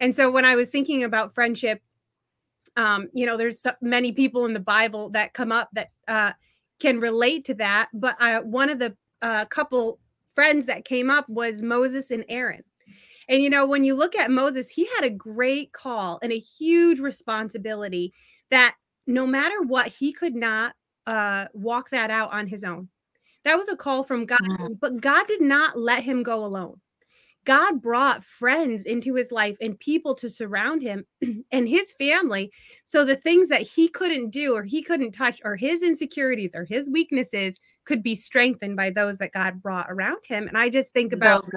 And 0.00 0.14
so 0.14 0.30
when 0.30 0.44
I 0.44 0.54
was 0.56 0.68
thinking 0.68 1.04
about 1.04 1.34
friendship, 1.34 1.82
um, 2.76 3.08
you 3.12 3.26
know, 3.26 3.36
there's 3.36 3.60
so 3.60 3.72
many 3.80 4.12
people 4.12 4.44
in 4.46 4.54
the 4.54 4.60
Bible 4.60 5.10
that 5.10 5.34
come 5.34 5.52
up 5.52 5.68
that 5.74 5.88
uh, 6.08 6.32
can 6.80 7.00
relate 7.00 7.44
to 7.46 7.54
that. 7.54 7.88
But 7.92 8.16
uh, 8.20 8.40
one 8.42 8.70
of 8.70 8.78
the 8.78 8.96
uh, 9.20 9.44
couple 9.46 9.98
friends 10.34 10.66
that 10.66 10.84
came 10.84 11.10
up 11.10 11.28
was 11.28 11.62
Moses 11.62 12.10
and 12.10 12.24
Aaron. 12.28 12.62
And 13.28 13.42
you 13.42 13.50
know, 13.50 13.66
when 13.66 13.84
you 13.84 13.94
look 13.94 14.16
at 14.16 14.30
Moses, 14.30 14.68
he 14.68 14.86
had 14.96 15.04
a 15.04 15.10
great 15.10 15.72
call 15.72 16.18
and 16.22 16.32
a 16.32 16.38
huge 16.38 16.98
responsibility 16.98 18.12
that 18.50 18.74
no 19.06 19.26
matter 19.26 19.62
what, 19.62 19.88
he 19.88 20.12
could 20.12 20.34
not 20.34 20.74
uh, 21.06 21.46
walk 21.52 21.90
that 21.90 22.10
out 22.10 22.32
on 22.32 22.46
his 22.46 22.64
own. 22.64 22.88
That 23.44 23.58
was 23.58 23.68
a 23.68 23.76
call 23.76 24.04
from 24.04 24.26
God, 24.26 24.40
Mm. 24.40 24.78
but 24.80 25.00
God 25.00 25.26
did 25.26 25.40
not 25.40 25.78
let 25.78 26.02
him 26.02 26.22
go 26.22 26.44
alone. 26.44 26.80
God 27.44 27.82
brought 27.82 28.24
friends 28.24 28.84
into 28.84 29.14
his 29.14 29.32
life 29.32 29.56
and 29.60 29.76
people 29.80 30.14
to 30.14 30.28
surround 30.28 30.80
him 30.80 31.04
and 31.50 31.68
his 31.68 31.92
family. 31.94 32.52
So 32.84 33.04
the 33.04 33.16
things 33.16 33.48
that 33.48 33.62
he 33.62 33.88
couldn't 33.88 34.30
do 34.30 34.54
or 34.54 34.62
he 34.62 34.80
couldn't 34.80 35.10
touch 35.10 35.40
or 35.44 35.56
his 35.56 35.82
insecurities 35.82 36.54
or 36.54 36.64
his 36.64 36.88
weaknesses 36.88 37.58
could 37.84 38.00
be 38.02 38.14
strengthened 38.14 38.76
by 38.76 38.90
those 38.90 39.18
that 39.18 39.32
God 39.32 39.60
brought 39.60 39.90
around 39.90 40.24
him. 40.24 40.46
And 40.46 40.56
I 40.56 40.68
just 40.68 40.92
think 40.92 41.12
about 41.12 41.50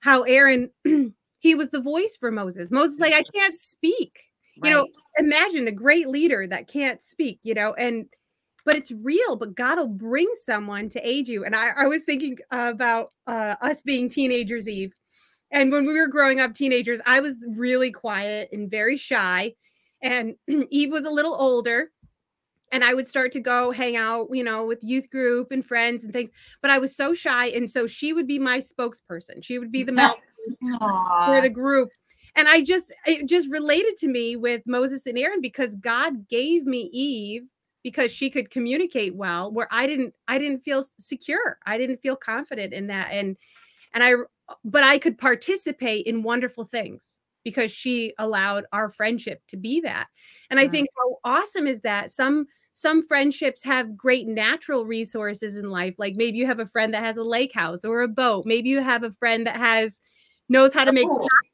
how 0.00 0.22
Aaron, 0.22 0.70
he 1.40 1.54
was 1.54 1.68
the 1.70 1.80
voice 1.80 2.16
for 2.18 2.30
Moses. 2.30 2.70
Moses, 2.70 2.98
like, 2.98 3.12
I 3.12 3.22
can't 3.22 3.54
speak. 3.54 4.18
You 4.64 4.70
know, 4.70 4.86
imagine 5.18 5.66
a 5.66 5.72
great 5.72 6.08
leader 6.08 6.46
that 6.46 6.68
can't 6.68 7.02
speak, 7.02 7.40
you 7.42 7.52
know, 7.52 7.74
and 7.74 8.06
but 8.64 8.76
it's 8.76 8.92
real, 8.92 9.36
but 9.36 9.54
God 9.54 9.78
will 9.78 9.88
bring 9.88 10.28
someone 10.44 10.88
to 10.90 11.06
aid 11.06 11.28
you. 11.28 11.44
And 11.44 11.54
I, 11.56 11.70
I 11.76 11.86
was 11.86 12.04
thinking 12.04 12.38
about 12.50 13.08
uh, 13.26 13.56
us 13.60 13.82
being 13.82 14.08
teenagers, 14.08 14.68
Eve. 14.68 14.92
And 15.50 15.70
when 15.70 15.86
we 15.86 15.98
were 15.98 16.08
growing 16.08 16.40
up, 16.40 16.54
teenagers, 16.54 17.00
I 17.04 17.20
was 17.20 17.36
really 17.56 17.90
quiet 17.90 18.48
and 18.52 18.70
very 18.70 18.96
shy. 18.96 19.54
And 20.02 20.34
Eve 20.70 20.92
was 20.92 21.04
a 21.04 21.10
little 21.10 21.34
older. 21.34 21.90
And 22.70 22.82
I 22.82 22.94
would 22.94 23.06
start 23.06 23.32
to 23.32 23.40
go 23.40 23.70
hang 23.70 23.96
out, 23.96 24.28
you 24.32 24.42
know, 24.42 24.64
with 24.64 24.82
youth 24.82 25.10
group 25.10 25.52
and 25.52 25.64
friends 25.64 26.04
and 26.04 26.12
things. 26.12 26.30
But 26.62 26.70
I 26.70 26.78
was 26.78 26.96
so 26.96 27.12
shy. 27.12 27.48
And 27.48 27.68
so 27.68 27.86
she 27.86 28.14
would 28.14 28.26
be 28.26 28.38
my 28.38 28.60
spokesperson. 28.60 29.42
She 29.42 29.58
would 29.58 29.70
be 29.70 29.82
the 29.82 29.92
mouthpiece 29.92 30.58
for 31.26 31.40
the 31.42 31.50
group. 31.52 31.90
And 32.34 32.48
I 32.48 32.62
just 32.62 32.90
it 33.06 33.28
just 33.28 33.50
related 33.50 33.96
to 33.98 34.08
me 34.08 34.36
with 34.36 34.62
Moses 34.64 35.04
and 35.04 35.18
Aaron 35.18 35.42
because 35.42 35.74
God 35.74 36.26
gave 36.28 36.64
me 36.64 36.88
Eve 36.94 37.42
because 37.82 38.12
she 38.12 38.30
could 38.30 38.50
communicate 38.50 39.14
well 39.14 39.50
where 39.52 39.68
I 39.70 39.86
didn't 39.86 40.14
I 40.28 40.38
didn't 40.38 40.60
feel 40.60 40.82
secure. 40.82 41.58
I 41.66 41.78
didn't 41.78 42.02
feel 42.02 42.16
confident 42.16 42.72
in 42.72 42.86
that 42.88 43.10
and 43.12 43.36
and 43.94 44.02
I 44.04 44.14
but 44.64 44.84
I 44.84 44.98
could 44.98 45.18
participate 45.18 46.06
in 46.06 46.22
wonderful 46.22 46.64
things 46.64 47.20
because 47.44 47.72
she 47.72 48.12
allowed 48.18 48.64
our 48.72 48.88
friendship 48.88 49.42
to 49.48 49.56
be 49.56 49.80
that. 49.80 50.06
And 50.50 50.60
I 50.60 50.68
think 50.68 50.88
how 50.96 51.18
awesome 51.24 51.66
is 51.66 51.80
that 51.80 52.12
some 52.12 52.46
some 52.72 53.06
friendships 53.06 53.64
have 53.64 53.96
great 53.96 54.26
natural 54.26 54.86
resources 54.86 55.56
in 55.56 55.68
life 55.68 55.94
like 55.98 56.14
maybe 56.16 56.38
you 56.38 56.46
have 56.46 56.60
a 56.60 56.66
friend 56.66 56.94
that 56.94 57.02
has 57.02 57.16
a 57.16 57.24
lake 57.24 57.52
house 57.52 57.84
or 57.84 58.02
a 58.02 58.08
boat. 58.08 58.44
Maybe 58.46 58.68
you 58.68 58.80
have 58.80 59.02
a 59.02 59.10
friend 59.10 59.46
that 59.46 59.56
has 59.56 59.98
knows 60.52 60.72
how 60.72 60.84
to 60.84 60.92
make 60.92 61.08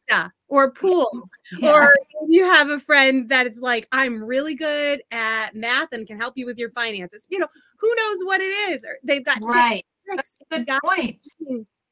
pasta 0.09 0.33
or 0.49 0.71
pool 0.71 1.31
Yeah. 1.59 1.73
or 1.73 1.95
you 2.29 2.45
have 2.45 2.69
a 2.71 2.79
friend 2.81 3.29
that 3.31 3.47
is 3.47 3.59
like 3.59 3.89
i'm 3.93 4.23
really 4.23 4.55
good 4.55 5.03
at 5.11 5.55
math 5.55 5.89
and 5.93 6.07
can 6.07 6.19
help 6.19 6.35
you 6.37 6.45
with 6.45 6.59
your 6.59 6.71
finances 6.71 7.27
you 7.31 7.39
know 7.39 7.49
who 7.79 7.95
knows 7.95 8.19
what 8.25 8.41
it 8.41 8.53
is 8.71 8.85
or 8.85 8.99
they've 9.05 9.25
got 9.25 9.41
Right. 9.43 9.85
tricks, 10.09 10.37
Good 10.51 10.69
point. 10.85 11.23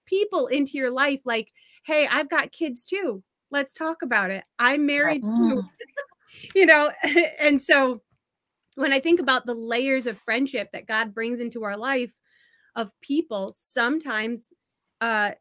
people 0.07 0.47
into 0.47 0.79
your 0.79 0.91
life 0.91 1.21
like, 1.25 1.53
hey, 1.85 2.07
I've 2.11 2.31
got 2.31 2.53
kids 2.53 2.85
too. 2.85 3.23
Let's 3.51 3.73
talk 3.73 4.03
about 4.03 4.31
it. 4.31 4.45
I'm 4.59 4.87
married 4.87 5.23
too. 5.23 5.63
Mm. 5.63 5.69
you 6.55 6.67
know, 6.67 6.91
and 7.39 7.61
so 7.61 8.03
when 8.77 8.93
I 8.93 9.01
think 9.01 9.21
about 9.21 9.47
the 9.47 9.55
layers 9.55 10.07
of 10.07 10.19
friendship 10.19 10.71
that 10.73 10.87
God 10.87 11.15
brings 11.15 11.41
into 11.41 11.65
our 11.65 11.77
life 11.77 12.13
of 12.75 12.93
people, 13.01 13.53
sometimes, 13.53 14.53
uh, 15.01 15.33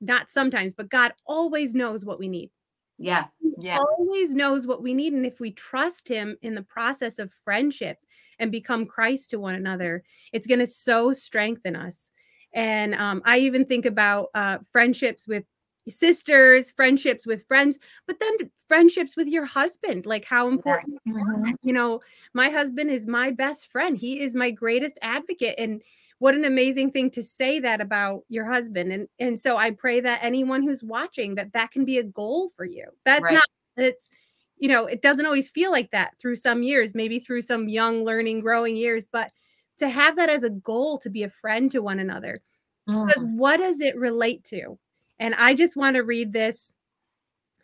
not 0.00 0.30
sometimes, 0.30 0.74
but 0.74 0.88
God 0.90 1.12
always 1.26 1.74
knows 1.74 2.04
what 2.04 2.18
we 2.18 2.28
need. 2.28 2.50
Yeah. 2.98 3.26
Yeah. 3.58 3.78
Always 3.78 4.34
knows 4.34 4.66
what 4.66 4.82
we 4.82 4.94
need. 4.94 5.12
And 5.12 5.26
if 5.26 5.40
we 5.40 5.52
trust 5.52 6.08
Him 6.08 6.36
in 6.42 6.54
the 6.54 6.62
process 6.62 7.18
of 7.18 7.32
friendship 7.44 7.98
and 8.38 8.50
become 8.52 8.86
Christ 8.86 9.30
to 9.30 9.38
one 9.38 9.54
another, 9.54 10.02
it's 10.32 10.46
going 10.46 10.60
to 10.60 10.66
so 10.66 11.12
strengthen 11.12 11.76
us. 11.76 12.10
And 12.54 12.94
um, 12.94 13.22
I 13.24 13.38
even 13.38 13.64
think 13.64 13.86
about 13.86 14.28
uh, 14.34 14.58
friendships 14.70 15.26
with 15.26 15.44
sisters, 15.88 16.70
friendships 16.70 17.26
with 17.26 17.46
friends, 17.46 17.78
but 18.06 18.20
then 18.20 18.50
friendships 18.68 19.16
with 19.16 19.26
your 19.26 19.44
husband, 19.44 20.06
like 20.06 20.24
how 20.24 20.48
important 20.48 21.00
Mhm. 21.08 21.54
you 21.62 21.72
know, 21.72 22.00
my 22.34 22.48
husband 22.50 22.90
is 22.90 23.06
my 23.06 23.30
best 23.30 23.70
friend. 23.70 23.96
He 23.96 24.20
is 24.20 24.34
my 24.34 24.50
greatest 24.50 24.98
advocate. 25.02 25.54
And 25.58 25.82
what 26.22 26.36
an 26.36 26.44
amazing 26.44 26.92
thing 26.92 27.10
to 27.10 27.20
say 27.20 27.58
that 27.58 27.80
about 27.80 28.22
your 28.28 28.48
husband. 28.48 28.92
And 28.92 29.08
and 29.18 29.40
so 29.40 29.56
I 29.56 29.72
pray 29.72 29.98
that 30.00 30.20
anyone 30.22 30.62
who's 30.62 30.84
watching 30.84 31.34
that 31.34 31.52
that 31.52 31.72
can 31.72 31.84
be 31.84 31.98
a 31.98 32.04
goal 32.04 32.48
for 32.54 32.64
you. 32.64 32.84
That's 33.04 33.24
Right. 33.24 33.34
not 33.34 33.42
it's 33.76 34.08
you 34.56 34.68
know, 34.68 34.86
it 34.86 35.02
doesn't 35.02 35.26
always 35.26 35.50
feel 35.50 35.72
like 35.72 35.90
that 35.90 36.16
through 36.20 36.36
some 36.36 36.62
years, 36.62 36.94
maybe 36.94 37.18
through 37.18 37.40
some 37.40 37.68
young 37.68 38.04
learning 38.04 38.38
growing 38.38 38.76
years, 38.76 39.08
but 39.08 39.32
to 39.78 39.88
have 39.88 40.14
that 40.14 40.30
as 40.30 40.44
a 40.44 40.50
goal 40.50 40.96
to 40.98 41.10
be 41.10 41.24
a 41.24 41.28
friend 41.28 41.72
to 41.72 41.82
one 41.82 41.98
another. 41.98 42.40
Because 42.86 43.24
Mm. 43.24 43.34
what 43.36 43.56
does 43.56 43.80
it 43.80 43.96
relate 43.96 44.44
to? 44.44 44.78
And 45.18 45.34
I 45.34 45.54
just 45.54 45.76
want 45.76 45.96
to 45.96 46.04
read 46.04 46.32
this 46.32 46.72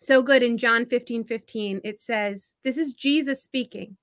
so 0.01 0.21
good 0.21 0.43
in 0.43 0.59
John 0.59 0.85
15 0.85 1.23
15. 1.23 1.81
It 1.85 2.01
says, 2.01 2.57
This 2.65 2.77
is 2.77 2.93
Jesus 2.93 3.41
speaking. 3.41 3.97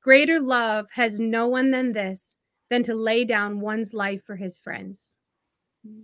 Greater 0.00 0.38
love 0.38 0.86
has 0.92 1.18
no 1.18 1.48
one 1.48 1.72
than 1.72 1.92
this, 1.92 2.36
than 2.70 2.82
to 2.84 2.94
lay 2.94 3.24
down 3.24 3.60
one's 3.60 3.94
life 3.94 4.24
for 4.24 4.36
his 4.36 4.58
friends. 4.58 5.16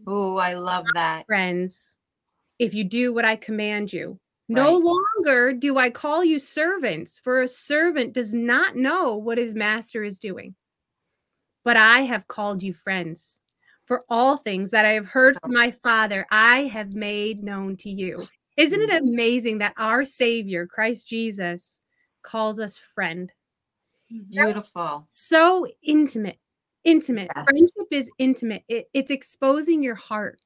Oh, 0.07 0.37
I 0.37 0.55
love 0.55 0.87
that. 0.95 1.27
Friends, 1.27 1.97
if 2.59 2.75
you 2.75 2.85
do 2.85 3.13
what 3.13 3.25
I 3.25 3.37
command 3.37 3.93
you, 3.93 4.19
no 4.49 4.77
longer 4.77 5.53
do 5.53 5.79
I 5.79 5.91
call 5.91 6.23
you 6.25 6.39
servants, 6.39 7.19
for 7.23 7.41
a 7.41 7.49
servant 7.49 8.13
does 8.13 8.35
not 8.35 8.77
know 8.77 9.15
what 9.17 9.39
his 9.39 9.55
master 9.55 10.03
is 10.05 10.19
doing. 10.19 10.55
But 11.65 11.77
I 11.79 12.01
have 12.01 12.29
called 12.29 12.63
you 12.63 12.75
friends. 12.75 13.41
For 13.87 14.05
all 14.09 14.39
things 14.39 14.71
that 14.71 14.87
I 14.87 14.93
have 14.93 15.07
heard 15.07 15.37
from 15.41 15.53
my 15.53 15.71
Father, 15.71 16.27
I 16.31 16.63
have 16.65 16.95
made 16.95 17.43
known 17.43 17.77
to 17.79 17.91
you. 17.91 18.17
Isn't 18.57 18.81
it 18.81 18.91
mm. 18.91 19.09
amazing 19.09 19.59
that 19.59 19.75
our 19.77 20.05
Savior, 20.05 20.67
Christ 20.67 21.09
Jesus, 21.09 21.81
calls 22.23 22.59
us 22.59 22.79
friend? 22.95 23.33
Beautiful. 24.31 25.07
So 25.09 25.67
intimate, 25.83 26.39
intimate. 26.85 27.29
Yes. 27.35 27.45
Friendship 27.49 27.87
is 27.91 28.11
intimate. 28.19 28.63
It, 28.69 28.89
it's 28.95 29.11
exposing 29.11 29.83
your 29.83 29.95
heart. 29.95 30.41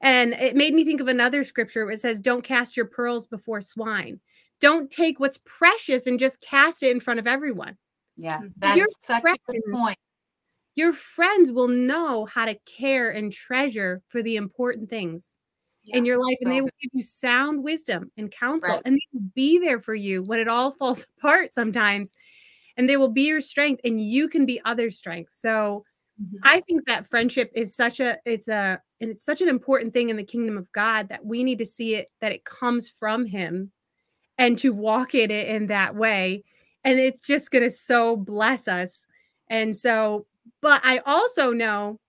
And 0.00 0.34
it 0.34 0.56
made 0.56 0.74
me 0.74 0.84
think 0.84 1.00
of 1.00 1.08
another 1.08 1.44
scripture 1.44 1.84
where 1.84 1.94
it 1.94 2.00
says, 2.00 2.20
Don't 2.20 2.44
cast 2.44 2.76
your 2.76 2.86
pearls 2.86 3.26
before 3.26 3.60
swine. 3.60 4.20
Don't 4.60 4.90
take 4.90 5.18
what's 5.20 5.38
precious 5.44 6.06
and 6.06 6.18
just 6.18 6.40
cast 6.40 6.82
it 6.82 6.90
in 6.90 7.00
front 7.00 7.20
of 7.20 7.26
everyone. 7.26 7.76
Yeah. 8.16 8.38
Mm, 8.40 8.52
that's 8.58 8.76
Your 8.78 8.86
such 9.02 9.22
a 9.22 9.26
good 9.26 9.38
friends- 9.46 9.62
point. 9.72 9.98
Your 10.76 10.92
friends 10.92 11.52
will 11.52 11.68
know 11.68 12.24
how 12.24 12.44
to 12.46 12.56
care 12.66 13.10
and 13.10 13.32
treasure 13.32 14.02
for 14.08 14.22
the 14.22 14.34
important 14.36 14.90
things 14.90 15.38
in 15.86 16.04
your 16.04 16.16
life, 16.18 16.36
and 16.40 16.50
they 16.50 16.60
will 16.62 16.70
give 16.80 16.90
you 16.94 17.02
sound 17.02 17.62
wisdom 17.62 18.10
and 18.16 18.30
counsel, 18.30 18.70
Right. 18.74 18.82
and 18.86 18.94
they 18.96 19.06
will 19.12 19.30
be 19.34 19.58
there 19.58 19.78
for 19.78 19.94
you 19.94 20.22
when 20.24 20.40
it 20.40 20.48
all 20.48 20.72
falls 20.78 21.06
apart 21.18 21.52
sometimes. 21.52 22.12
And 22.76 22.88
they 22.88 22.96
will 22.96 23.08
be 23.08 23.26
your 23.28 23.40
strength, 23.40 23.80
and 23.84 24.00
you 24.00 24.28
can 24.28 24.46
be 24.46 24.60
other 24.64 24.90
strength. 24.90 25.32
So, 25.34 25.84
Mhm. 26.20 26.38
I 26.42 26.60
think 26.60 26.86
that 26.86 27.06
friendship 27.08 27.50
is 27.54 27.74
such 27.74 28.00
a 28.00 28.18
it's 28.24 28.48
a 28.48 28.80
and 29.00 29.10
it's 29.10 29.24
such 29.24 29.40
an 29.40 29.48
important 29.48 29.92
thing 29.92 30.10
in 30.10 30.16
the 30.16 30.24
kingdom 30.24 30.56
of 30.56 30.70
God 30.72 31.08
that 31.08 31.24
we 31.26 31.42
need 31.44 31.58
to 31.58 31.66
see 31.66 31.94
it 31.96 32.10
that 32.20 32.32
it 32.32 32.44
comes 32.44 32.88
from 32.88 33.26
him 33.26 33.72
and 34.38 34.58
to 34.58 34.72
walk 34.72 35.14
in 35.14 35.30
it 35.30 35.48
in 35.48 35.66
that 35.68 35.94
way 35.96 36.44
and 36.84 36.98
it's 37.00 37.20
just 37.20 37.50
going 37.50 37.64
to 37.64 37.70
so 37.70 38.16
bless 38.16 38.68
us. 38.68 39.06
And 39.48 39.76
so 39.76 40.26
but 40.60 40.80
I 40.84 40.98
also 41.06 41.52
know 41.52 42.00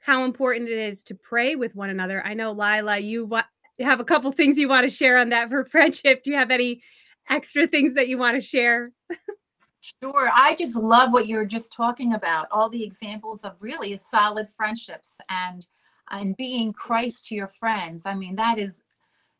how 0.00 0.24
important 0.24 0.68
it 0.68 0.78
is 0.78 1.02
to 1.04 1.14
pray 1.14 1.54
with 1.56 1.74
one 1.76 1.90
another. 1.90 2.24
I 2.26 2.34
know 2.34 2.52
Laila 2.52 2.98
you 2.98 3.24
wa- 3.26 3.44
have 3.80 4.00
a 4.00 4.04
couple 4.04 4.30
things 4.32 4.58
you 4.58 4.68
want 4.68 4.84
to 4.84 4.90
share 4.90 5.18
on 5.18 5.30
that 5.30 5.48
for 5.50 5.64
friendship. 5.74 6.24
Do 6.24 6.30
you 6.30 6.36
have 6.36 6.50
any 6.50 6.82
extra 7.30 7.66
things 7.66 7.94
that 7.94 8.08
you 8.08 8.18
want 8.18 8.36
to 8.36 8.40
share? 8.42 8.92
Sure. 9.82 10.30
I 10.32 10.54
just 10.54 10.76
love 10.76 11.12
what 11.12 11.26
you're 11.26 11.44
just 11.44 11.72
talking 11.72 12.14
about. 12.14 12.46
All 12.52 12.68
the 12.68 12.84
examples 12.84 13.42
of 13.42 13.60
really 13.60 13.98
solid 13.98 14.48
friendships 14.48 15.20
and 15.28 15.66
and 16.10 16.36
being 16.36 16.72
Christ 16.72 17.26
to 17.26 17.34
your 17.34 17.48
friends. 17.48 18.06
I 18.06 18.14
mean, 18.14 18.36
that 18.36 18.58
is 18.58 18.82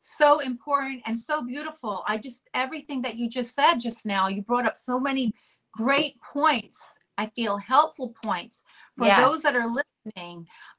so 0.00 0.40
important 0.40 1.02
and 1.06 1.18
so 1.18 1.44
beautiful. 1.44 2.02
I 2.08 2.18
just 2.18 2.48
everything 2.54 3.02
that 3.02 3.16
you 3.16 3.28
just 3.28 3.54
said 3.54 3.74
just 3.78 4.04
now, 4.04 4.26
you 4.26 4.42
brought 4.42 4.66
up 4.66 4.76
so 4.76 4.98
many 4.98 5.32
great 5.72 6.20
points. 6.20 6.98
I 7.18 7.26
feel 7.26 7.58
helpful 7.58 8.14
points 8.24 8.64
for 8.96 9.06
Yes. 9.06 9.20
those 9.20 9.42
that 9.42 9.54
are 9.54 9.66
listening. 9.66 9.91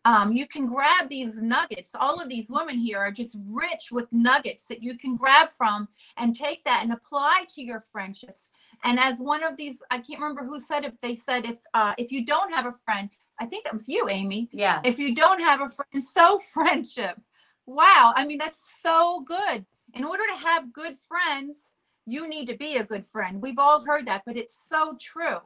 Um, 0.06 0.34
you 0.34 0.48
can 0.48 0.68
grab 0.68 1.10
these 1.10 1.42
nuggets. 1.42 1.92
All 2.00 2.22
of 2.22 2.30
these 2.30 2.50
women 2.50 2.78
here 2.78 2.98
are 2.98 3.12
just 3.12 3.38
rich 3.48 3.90
with 3.92 4.12
nuggets 4.12 4.66
that 4.66 4.84
you 4.84 4.98
can 4.98 5.16
grab 5.16 5.50
from 5.52 5.88
and 6.18 6.36
take 6.36 6.64
that 6.66 6.82
and 6.84 6.94
apply 6.94 7.46
to 7.56 7.64
your 7.64 7.82
friendships. 7.82 8.52
And 8.84 9.00
as 9.00 9.20
one 9.20 9.44
of 9.44 9.58
these, 9.58 9.82
I 9.92 10.00
can't 10.00 10.20
remember 10.20 10.46
who 10.46 10.60
said 10.60 10.86
it. 10.86 10.96
They 11.02 11.16
said 11.16 11.46
if 11.46 11.58
uh, 11.74 11.94
if 11.98 12.12
you 12.12 12.26
don't 12.26 12.54
have 12.54 12.66
a 12.66 12.72
friend, 12.72 13.10
I 13.40 13.46
think 13.46 13.64
that 13.64 13.74
was 13.74 13.88
you, 13.88 14.10
Amy. 14.10 14.50
Yeah. 14.52 14.82
If 14.84 15.00
you 15.00 15.16
don't 15.16 15.40
have 15.40 15.62
a 15.62 15.70
friend, 15.70 16.04
so 16.14 16.40
friendship. 16.40 17.20
Wow. 17.66 18.14
I 18.16 18.26
mean, 18.26 18.38
that's 18.38 18.82
so 18.82 19.22
good. 19.22 19.66
In 19.94 20.04
order 20.04 20.24
to 20.28 20.48
have 20.48 20.74
good 20.74 20.96
friends, 20.98 21.74
you 22.06 22.28
need 22.28 22.48
to 22.48 22.58
be 22.58 22.78
a 22.78 22.84
good 22.84 23.06
friend. 23.06 23.42
We've 23.42 23.60
all 23.60 23.86
heard 23.86 24.08
that, 24.08 24.24
but 24.26 24.38
it's 24.38 24.58
so 24.70 24.98
true. 25.00 25.40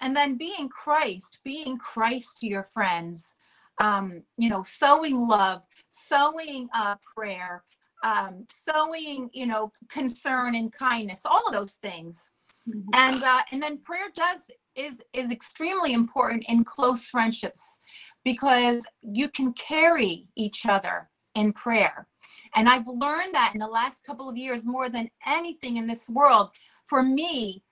And 0.00 0.16
then 0.16 0.36
being 0.36 0.68
Christ, 0.68 1.40
being 1.44 1.78
Christ 1.78 2.38
to 2.38 2.46
your 2.46 2.64
friends, 2.64 3.34
um, 3.80 4.22
you 4.36 4.48
know, 4.48 4.62
sowing 4.62 5.16
love, 5.16 5.64
sowing 5.88 6.68
uh, 6.74 6.96
prayer, 7.16 7.64
um, 8.04 8.46
sowing, 8.50 9.30
you 9.32 9.46
know, 9.46 9.72
concern 9.88 10.54
and 10.54 10.72
kindness, 10.72 11.22
all 11.24 11.46
of 11.46 11.52
those 11.52 11.74
things. 11.74 12.28
Mhm. 12.68 12.84
and 12.94 13.24
uh, 13.24 13.42
and 13.52 13.62
then 13.62 13.78
prayer 13.78 14.08
does 14.14 14.50
is 14.76 15.00
is 15.14 15.30
extremely 15.30 15.92
important 15.94 16.44
in 16.48 16.62
close 16.62 17.04
friendships 17.08 17.80
because 18.24 18.84
you 19.02 19.28
can 19.28 19.52
carry 19.54 20.28
each 20.36 20.66
other 20.66 21.08
in 21.34 21.52
prayer. 21.52 22.06
And 22.54 22.68
i've 22.68 22.86
learned 22.86 23.34
that 23.34 23.52
in 23.54 23.60
the 23.60 23.66
last 23.66 24.04
couple 24.04 24.28
of 24.28 24.36
years 24.36 24.64
more 24.66 24.88
than 24.90 25.10
anything 25.26 25.78
in 25.78 25.86
this 25.86 26.08
world. 26.10 26.50
For 26.86 27.02
me 27.02 27.62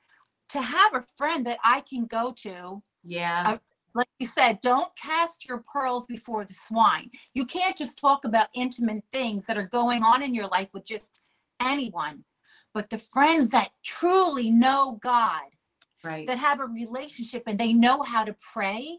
to 0.48 0.60
have 0.62 0.94
a 0.94 1.04
friend 1.16 1.46
that 1.46 1.58
i 1.64 1.80
can 1.82 2.06
go 2.06 2.32
to 2.32 2.82
Yeah. 3.04 3.58
like 3.94 4.08
you 4.18 4.26
said, 4.26 4.60
don't 4.60 4.90
cast 4.96 5.48
your 5.48 5.62
pearls 5.72 6.04
before 6.06 6.44
the 6.44 6.54
swine. 6.54 7.10
You 7.34 7.46
can't 7.46 7.76
just 7.76 7.98
talk 7.98 8.24
about 8.24 8.48
intimate 8.54 9.02
things 9.12 9.46
that 9.46 9.56
are 9.56 9.66
going 9.68 10.02
on 10.02 10.22
in 10.22 10.34
your 10.34 10.46
life 10.48 10.68
with 10.72 10.84
just 10.86 11.22
anyone. 11.60 12.24
But 12.74 12.90
the 12.90 12.98
friends 12.98 13.48
that 13.50 13.70
truly 13.82 14.50
know 14.50 15.00
God, 15.02 15.40
Right. 16.04 16.26
that 16.28 16.38
have 16.38 16.60
a 16.60 16.66
relationship 16.66 17.44
and 17.46 17.58
they 17.58 17.72
know 17.72 18.02
how 18.02 18.24
to 18.24 18.36
pray, 18.52 18.98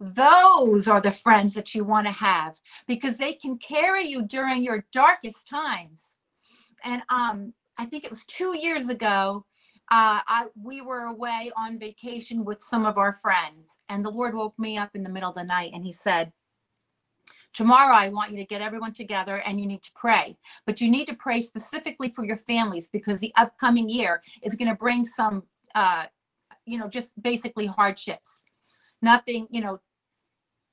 those 0.00 0.88
are 0.88 1.00
the 1.00 1.12
friends 1.12 1.54
that 1.54 1.74
you 1.74 1.84
want 1.84 2.06
to 2.06 2.12
have 2.12 2.58
because 2.88 3.18
they 3.18 3.34
can 3.34 3.58
carry 3.58 4.04
you 4.04 4.22
during 4.26 4.64
your 4.64 4.86
darkest 4.92 5.46
times. 5.46 6.14
And 6.82 7.02
um, 7.10 7.52
I 7.76 7.84
think 7.84 8.04
it 8.04 8.10
was 8.10 8.24
two 8.24 8.56
years 8.58 8.88
ago, 8.88 9.44
uh, 9.90 10.20
I, 10.26 10.46
we 10.60 10.80
were 10.80 11.06
away 11.06 11.50
on 11.56 11.78
vacation 11.78 12.44
with 12.44 12.62
some 12.62 12.86
of 12.86 12.96
our 12.96 13.12
friends, 13.12 13.78
and 13.88 14.04
the 14.04 14.10
Lord 14.10 14.34
woke 14.34 14.58
me 14.58 14.78
up 14.78 14.90
in 14.94 15.02
the 15.02 15.10
middle 15.10 15.30
of 15.30 15.34
the 15.34 15.44
night 15.44 15.72
and 15.74 15.84
He 15.84 15.92
said, 15.92 16.32
Tomorrow, 17.52 17.94
I 17.94 18.08
want 18.10 18.30
you 18.30 18.36
to 18.36 18.44
get 18.44 18.62
everyone 18.62 18.92
together 18.92 19.38
and 19.38 19.60
you 19.60 19.66
need 19.66 19.82
to 19.82 19.90
pray. 19.96 20.36
But 20.66 20.80
you 20.80 20.88
need 20.88 21.06
to 21.08 21.16
pray 21.16 21.40
specifically 21.40 22.08
for 22.08 22.24
your 22.24 22.36
families 22.36 22.88
because 22.88 23.18
the 23.18 23.32
upcoming 23.36 23.88
year 23.88 24.22
is 24.42 24.54
going 24.54 24.68
to 24.68 24.76
bring 24.76 25.04
some, 25.04 25.42
uh, 25.74 26.06
you 26.64 26.78
know, 26.78 26.86
just 26.86 27.20
basically 27.20 27.66
hardships. 27.66 28.44
Nothing, 29.02 29.48
you 29.50 29.60
know, 29.62 29.80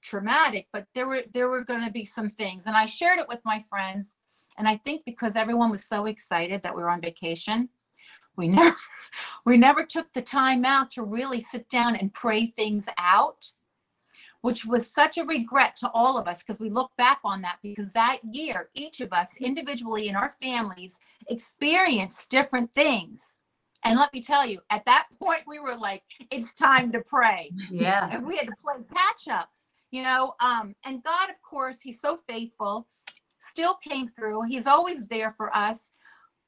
traumatic, 0.03 0.67
but 0.71 0.85
there 0.93 1.07
were 1.07 1.23
there 1.33 1.49
were 1.49 1.63
going 1.63 1.83
to 1.83 1.91
be 1.91 2.05
some 2.05 2.29
things. 2.29 2.67
And 2.67 2.75
I 2.75 2.85
shared 2.85 3.19
it 3.19 3.27
with 3.27 3.39
my 3.43 3.63
friends. 3.67 4.15
And 4.59 4.67
I 4.67 4.77
think 4.77 5.03
because 5.05 5.35
everyone 5.35 5.71
was 5.71 5.87
so 5.87 6.05
excited 6.05 6.61
that 6.61 6.75
we 6.75 6.81
were 6.81 6.89
on 6.89 7.01
vacation, 7.01 7.69
we 8.37 8.47
never 8.47 8.75
we 9.45 9.57
never 9.57 9.83
took 9.83 10.11
the 10.13 10.21
time 10.21 10.63
out 10.65 10.91
to 10.91 11.03
really 11.03 11.41
sit 11.41 11.67
down 11.69 11.95
and 11.95 12.13
pray 12.13 12.47
things 12.47 12.87
out 12.97 13.51
which 14.41 14.65
was 14.65 14.91
such 14.93 15.17
a 15.17 15.25
regret 15.25 15.75
to 15.75 15.89
all 15.93 16.17
of 16.17 16.27
us 16.27 16.43
because 16.43 16.59
we 16.59 16.69
look 16.69 16.91
back 16.97 17.19
on 17.23 17.41
that 17.41 17.57
because 17.61 17.91
that 17.93 18.19
year, 18.31 18.69
each 18.73 19.01
of 19.01 19.11
us 19.11 19.35
individually 19.41 20.07
in 20.07 20.15
our 20.15 20.35
families 20.41 20.97
experienced 21.27 22.29
different 22.29 22.73
things. 22.73 23.37
And 23.83 23.97
let 23.97 24.13
me 24.13 24.21
tell 24.21 24.45
you, 24.45 24.61
at 24.69 24.85
that 24.85 25.07
point, 25.21 25.41
we 25.47 25.59
were 25.59 25.75
like, 25.75 26.03
it's 26.31 26.53
time 26.53 26.91
to 26.91 27.01
pray. 27.01 27.51
Yeah. 27.71 28.09
And 28.11 28.25
we 28.25 28.37
had 28.37 28.47
to 28.47 28.55
play 28.61 28.75
catch 28.93 29.27
up, 29.27 29.49
you 29.91 30.03
know. 30.03 30.35
Um, 30.39 30.75
and 30.85 31.03
God, 31.03 31.29
of 31.29 31.41
course, 31.41 31.77
He's 31.81 32.01
so 32.01 32.17
faithful, 32.27 32.87
still 33.39 33.75
came 33.75 34.07
through. 34.07 34.43
He's 34.43 34.67
always 34.67 35.07
there 35.07 35.31
for 35.31 35.55
us. 35.55 35.91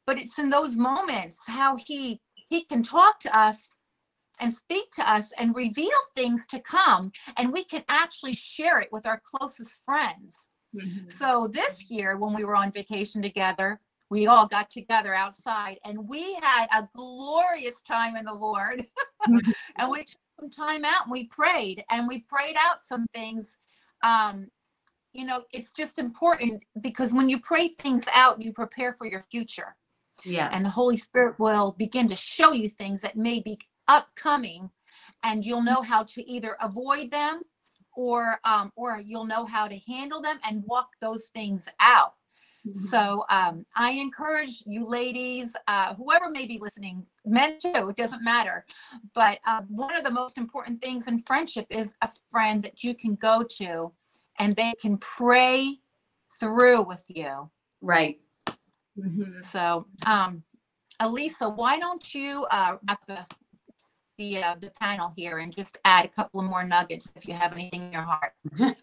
But 0.09 0.17
it's 0.17 0.39
in 0.39 0.49
those 0.49 0.75
moments 0.75 1.37
how 1.45 1.75
He 1.75 2.19
He 2.33 2.65
can 2.65 2.81
talk 2.81 3.19
to 3.19 3.37
us 3.37 3.69
and 4.39 4.51
speak 4.51 4.89
to 4.93 5.07
us 5.07 5.31
and 5.37 5.55
reveal 5.55 6.01
things 6.15 6.47
to 6.47 6.59
come 6.61 7.11
and 7.37 7.53
we 7.53 7.63
can 7.63 7.83
actually 7.89 8.33
share 8.33 8.79
it 8.79 8.91
with 8.91 9.05
our 9.05 9.21
closest 9.23 9.83
friends. 9.85 10.33
So 11.09 11.47
this 11.47 11.91
year 11.91 12.17
when 12.17 12.33
we 12.33 12.43
were 12.43 12.55
on 12.55 12.71
vacation 12.71 13.21
together 13.21 13.79
we 14.09 14.25
all 14.25 14.47
got 14.47 14.71
together 14.71 15.13
outside 15.13 15.77
and 15.85 16.09
we 16.09 16.33
had 16.41 16.65
a 16.71 16.89
glorious 16.95 17.79
time 17.83 18.15
in 18.15 18.25
the 18.25 18.33
lord. 18.33 18.87
And 19.77 19.91
we 19.91 19.99
took 20.05 20.21
some 20.39 20.49
time 20.49 20.85
out 20.85 21.03
and 21.03 21.11
we 21.11 21.25
prayed 21.25 21.83
and 21.91 22.07
we 22.07 22.21
prayed 22.21 22.55
out 22.57 22.81
some 22.81 23.05
things. 23.13 23.57
Um 24.01 24.47
you 25.13 25.25
know 25.25 25.43
it's 25.51 25.71
just 25.71 25.99
important 25.99 26.63
because 26.81 27.13
when 27.13 27.29
you 27.29 27.39
pray 27.39 27.67
things 27.67 28.05
out 28.13 28.41
you 28.41 28.51
prepare 28.53 28.93
for 28.93 29.05
your 29.05 29.21
future 29.21 29.75
Yeah. 30.23 30.49
and 30.51 30.65
the 30.65 30.69
Holy 30.69 30.97
Spirit 30.97 31.39
will 31.39 31.75
begin 31.77 32.07
to 32.07 32.15
show 32.15 32.51
you 32.51 32.69
things 32.69 33.01
that 33.01 33.15
may 33.15 33.39
be 33.39 33.57
upcoming, 33.87 34.69
and 35.23 35.45
you'll 35.45 35.63
know 35.63 35.81
how 35.81 36.03
to 36.03 36.29
either 36.29 36.57
avoid 36.61 37.11
them 37.11 37.41
or 37.95 38.39
um, 38.43 38.71
or 38.75 39.01
you'll 39.03 39.25
know 39.25 39.45
how 39.45 39.67
to 39.67 39.77
handle 39.87 40.21
them 40.21 40.39
and 40.43 40.63
walk 40.65 40.89
those 41.01 41.29
things 41.33 41.67
out. 41.79 42.13
So 42.73 43.25
um, 43.29 43.65
I 43.75 43.91
encourage 43.91 44.63
you, 44.65 44.85
ladies, 44.85 45.55
uh, 45.67 45.95
whoever 45.95 46.29
may 46.29 46.45
be 46.45 46.59
listening, 46.61 47.05
men 47.25 47.57
too, 47.57 47.89
it 47.89 47.95
doesn't 47.95 48.23
matter. 48.23 48.65
But 49.15 49.39
uh, 49.45 49.61
one 49.69 49.95
of 49.95 50.03
the 50.03 50.11
most 50.11 50.37
important 50.37 50.81
things 50.81 51.07
in 51.07 51.23
friendship 51.23 51.65
is 51.69 51.93
a 52.01 52.09
friend 52.29 52.61
that 52.63 52.83
you 52.83 52.93
can 52.93 53.15
go 53.15 53.43
to, 53.57 53.91
and 54.37 54.55
they 54.55 54.73
can 54.81 54.97
pray 54.97 55.79
through 56.39 56.83
with 56.83 57.03
you. 57.07 57.49
Right. 57.81 58.19
So, 59.43 59.85
um, 60.05 60.43
Elisa, 60.99 61.49
why 61.49 61.79
don't 61.79 62.13
you 62.13 62.45
uh, 62.51 62.77
wrap 62.87 63.05
the 63.07 63.25
the 64.17 64.43
uh, 64.43 64.55
the 64.59 64.69
panel 64.71 65.13
here 65.15 65.39
and 65.39 65.55
just 65.55 65.77
add 65.85 66.05
a 66.05 66.09
couple 66.09 66.41
of 66.41 66.45
more 66.45 66.63
nuggets 66.63 67.09
if 67.15 67.27
you 67.27 67.33
have 67.33 67.53
anything 67.53 67.83
in 67.83 67.93
your 67.93 68.03
heart. 68.03 68.33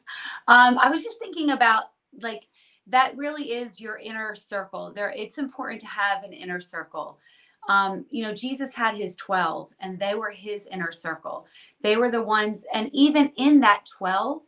Um, 0.49 0.79
I 0.79 0.89
was 0.89 1.03
just 1.03 1.19
thinking 1.19 1.51
about 1.51 1.85
like 2.23 2.45
that 2.87 3.17
really 3.17 3.53
is 3.53 3.81
your 3.81 3.99
inner 3.99 4.35
circle. 4.35 4.93
There, 4.95 5.11
it's 5.11 5.39
important 5.39 5.81
to 5.81 5.89
have 5.89 6.23
an 6.23 6.33
inner 6.33 6.61
circle. 6.61 7.19
Um, 7.69 8.07
you 8.11 8.23
know, 8.23 8.33
Jesus 8.33 8.75
had 8.75 8.95
his 8.95 9.17
12 9.17 9.71
and 9.81 9.99
they 9.99 10.15
were 10.15 10.31
his 10.31 10.69
inner 10.69 10.93
circle. 10.93 11.47
They 11.83 11.97
were 11.97 12.11
the 12.11 12.23
ones, 12.23 12.65
and 12.73 12.89
even 12.93 13.33
in 13.37 13.61
that 13.61 13.87
12, 13.99 14.43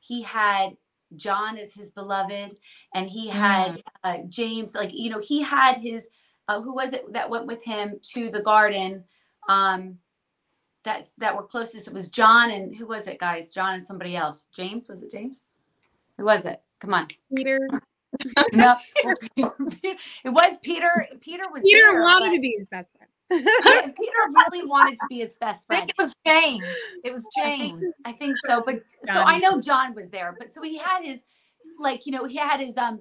he 0.00 0.22
had 0.22 0.76
John 1.16 1.56
is 1.56 1.72
his 1.74 1.90
beloved, 1.90 2.56
and 2.94 3.08
he 3.08 3.28
had 3.28 3.82
uh, 4.04 4.18
James, 4.28 4.74
like, 4.74 4.90
you 4.92 5.10
know, 5.10 5.20
he 5.20 5.42
had 5.42 5.78
his, 5.78 6.08
uh, 6.48 6.60
who 6.60 6.74
was 6.74 6.92
it 6.92 7.12
that 7.12 7.28
went 7.30 7.46
with 7.46 7.62
him 7.64 7.98
to 8.14 8.30
the 8.30 8.42
garden? 8.42 9.04
Um, 9.48 9.98
that 10.84 11.08
that 11.18 11.34
were 11.36 11.42
closest. 11.42 11.88
It 11.88 11.92
was 11.94 12.08
John 12.08 12.50
and 12.50 12.74
who 12.74 12.86
was 12.86 13.06
it, 13.06 13.18
guys? 13.18 13.50
John 13.50 13.74
and 13.74 13.84
somebody 13.84 14.16
else. 14.16 14.46
James 14.54 14.88
was 14.88 15.02
it? 15.02 15.10
James? 15.10 15.42
Who 16.16 16.24
was 16.24 16.44
it? 16.44 16.60
Come 16.80 16.94
on. 16.94 17.08
Peter. 17.34 17.68
No, 18.54 18.74
it 19.36 19.50
was 20.24 20.58
Peter. 20.62 21.06
Peter 21.20 21.42
was. 21.52 21.62
Peter 21.62 21.92
there, 21.92 22.00
wanted 22.00 22.30
but- 22.30 22.34
to 22.36 22.40
be 22.40 22.54
his 22.56 22.66
best 22.66 22.90
friend. 22.96 23.10
Yeah, 23.30 23.40
Peter 24.00 24.48
really 24.52 24.66
wanted 24.66 24.96
to 24.98 25.06
be 25.08 25.18
his 25.18 25.34
best 25.40 25.66
friend. 25.66 25.82
I 25.82 25.86
friend. 25.86 25.88
think 25.88 25.94
it 25.98 26.02
was 26.02 26.14
James. 26.26 26.64
It 27.04 27.12
was 27.12 27.26
I 27.38 27.42
think, 27.56 27.80
James. 27.80 27.94
I 28.04 28.12
think 28.12 28.36
so. 28.46 28.62
But 28.64 28.82
so 29.04 29.12
I 29.20 29.38
know 29.38 29.60
John 29.60 29.94
was 29.94 30.08
there, 30.10 30.34
but 30.38 30.52
so 30.52 30.62
he 30.62 30.78
had 30.78 31.02
his 31.04 31.20
like 31.78 32.06
you 32.06 32.12
know 32.12 32.24
he 32.24 32.36
had 32.36 32.60
his 32.60 32.76
um 32.76 33.00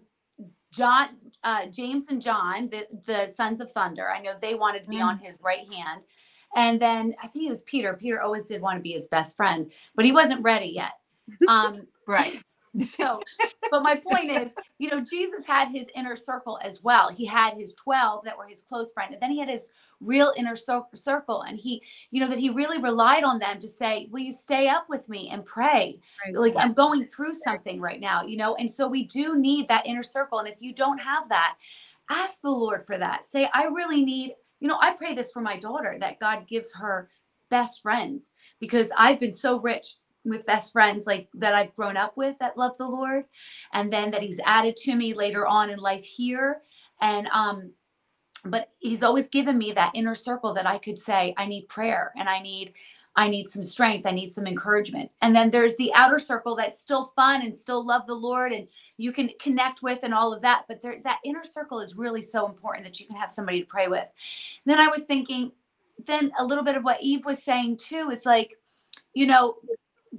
John 0.71 1.09
uh 1.43 1.65
James 1.67 2.05
and 2.09 2.21
John 2.21 2.69
the 2.69 2.87
the 3.05 3.27
sons 3.27 3.61
of 3.61 3.71
thunder. 3.71 4.09
I 4.09 4.21
know 4.21 4.33
they 4.39 4.55
wanted 4.55 4.83
to 4.83 4.89
be 4.89 4.97
Mm. 4.97 5.05
on 5.05 5.17
his 5.19 5.39
right 5.41 5.69
hand. 5.71 6.01
And 6.55 6.79
then 6.81 7.13
I 7.21 7.27
think 7.27 7.45
it 7.45 7.49
was 7.49 7.61
Peter. 7.63 7.93
Peter 7.93 8.21
always 8.21 8.45
did 8.45 8.61
want 8.61 8.77
to 8.77 8.81
be 8.81 8.93
his 8.93 9.07
best 9.07 9.35
friend, 9.35 9.71
but 9.95 10.05
he 10.05 10.11
wasn't 10.11 10.41
ready 10.43 10.67
yet. 10.67 10.93
Um 11.47 11.87
Right. 12.07 12.41
so 12.97 13.19
but 13.71 13.81
my 13.81 13.95
point 13.95 14.31
is 14.31 14.51
you 14.77 14.89
know 14.89 15.01
jesus 15.01 15.45
had 15.45 15.69
his 15.69 15.87
inner 15.95 16.15
circle 16.15 16.59
as 16.63 16.83
well. 16.83 17.09
He 17.09 17.25
had 17.25 17.53
his 17.55 17.73
12 17.75 18.25
that 18.25 18.37
were 18.37 18.47
his 18.47 18.63
close 18.63 18.91
friend 18.91 19.13
and 19.13 19.21
then 19.21 19.31
he 19.31 19.39
had 19.39 19.49
his 19.49 19.69
real 20.01 20.33
inner 20.37 20.55
circle 20.55 21.41
and 21.43 21.57
he 21.57 21.81
you 22.11 22.19
know 22.19 22.27
that 22.27 22.37
he 22.37 22.49
really 22.49 22.81
relied 22.81 23.23
on 23.23 23.39
them 23.39 23.59
to 23.59 23.67
say 23.67 24.07
will 24.11 24.19
you 24.19 24.33
stay 24.33 24.67
up 24.67 24.87
with 24.89 25.07
me 25.09 25.29
and 25.31 25.45
pray? 25.45 25.99
Right. 26.25 26.35
like 26.35 26.53
i'm 26.57 26.73
going 26.73 27.07
through 27.07 27.33
something 27.33 27.79
right 27.79 27.99
now 27.99 28.25
you 28.25 28.37
know? 28.37 28.55
And 28.55 28.69
so 28.69 28.87
we 28.87 29.03
do 29.03 29.37
need 29.37 29.67
that 29.67 29.85
inner 29.85 30.03
circle 30.03 30.39
and 30.39 30.47
if 30.47 30.55
you 30.59 30.73
don't 30.73 30.99
have 30.99 31.29
that 31.29 31.55
ask 32.09 32.41
the 32.41 32.49
lord 32.49 32.85
for 32.85 32.97
that. 32.97 33.29
Say 33.29 33.49
i 33.53 33.65
really 33.65 34.03
need 34.03 34.35
you 34.59 34.67
know 34.67 34.77
i 34.81 34.91
pray 34.91 35.13
this 35.13 35.31
for 35.31 35.41
my 35.41 35.57
daughter 35.57 35.97
that 35.99 36.19
god 36.19 36.47
gives 36.47 36.73
her 36.73 37.09
best 37.49 37.81
friends 37.81 38.31
because 38.59 38.89
i've 38.97 39.19
been 39.19 39.33
so 39.33 39.59
rich 39.59 39.95
with 40.27 40.45
best 40.45 40.73
friends 40.73 41.05
like 41.07 41.29
that 41.33 41.55
I've 41.55 41.73
grown 41.73 41.97
up 41.97 42.17
with 42.17 42.37
that 42.39 42.57
love 42.57 42.77
the 42.77 42.87
Lord 42.87 43.25
and 43.73 43.91
then 43.91 44.11
that 44.11 44.21
he's 44.21 44.39
added 44.45 44.75
to 44.77 44.95
me 44.95 45.13
later 45.13 45.47
on 45.47 45.69
in 45.69 45.79
life 45.79 46.03
here. 46.03 46.61
And 47.01 47.27
um 47.27 47.71
but 48.45 48.69
he's 48.79 49.03
always 49.03 49.27
given 49.27 49.57
me 49.57 49.71
that 49.71 49.91
inner 49.95 50.15
circle 50.15 50.53
that 50.53 50.67
I 50.67 50.77
could 50.77 50.99
say 50.99 51.33
I 51.37 51.45
need 51.45 51.69
prayer 51.69 52.11
and 52.17 52.29
I 52.29 52.39
need 52.41 52.73
I 53.15 53.29
need 53.29 53.49
some 53.49 53.63
strength 53.63 54.05
I 54.05 54.11
need 54.11 54.31
some 54.31 54.47
encouragement. 54.47 55.11
And 55.21 55.35
then 55.35 55.49
there's 55.49 55.75
the 55.77 55.93
outer 55.93 56.19
circle 56.19 56.55
that's 56.55 56.81
still 56.81 57.05
fun 57.15 57.41
and 57.41 57.55
still 57.55 57.85
love 57.85 58.05
the 58.05 58.13
Lord 58.13 58.51
and 58.51 58.67
you 58.97 59.11
can 59.11 59.29
connect 59.39 59.81
with 59.81 59.99
and 60.03 60.13
all 60.13 60.33
of 60.33 60.41
that 60.41 60.65
but 60.67 60.81
there, 60.81 60.99
that 61.03 61.19
inner 61.23 61.43
circle 61.43 61.79
is 61.79 61.97
really 61.97 62.21
so 62.21 62.45
important 62.45 62.83
that 62.83 62.99
you 62.99 63.07
can 63.07 63.15
have 63.15 63.31
somebody 63.31 63.61
to 63.61 63.67
pray 63.67 63.87
with. 63.87 64.07
Then 64.65 64.79
I 64.79 64.87
was 64.87 65.03
thinking 65.03 65.51
then 66.05 66.31
a 66.37 66.45
little 66.45 66.63
bit 66.63 66.77
of 66.77 66.83
what 66.83 67.01
Eve 67.01 67.25
was 67.25 67.41
saying 67.41 67.77
too 67.77 68.09
is 68.11 68.25
like 68.25 68.57
you 69.13 69.25
know 69.25 69.55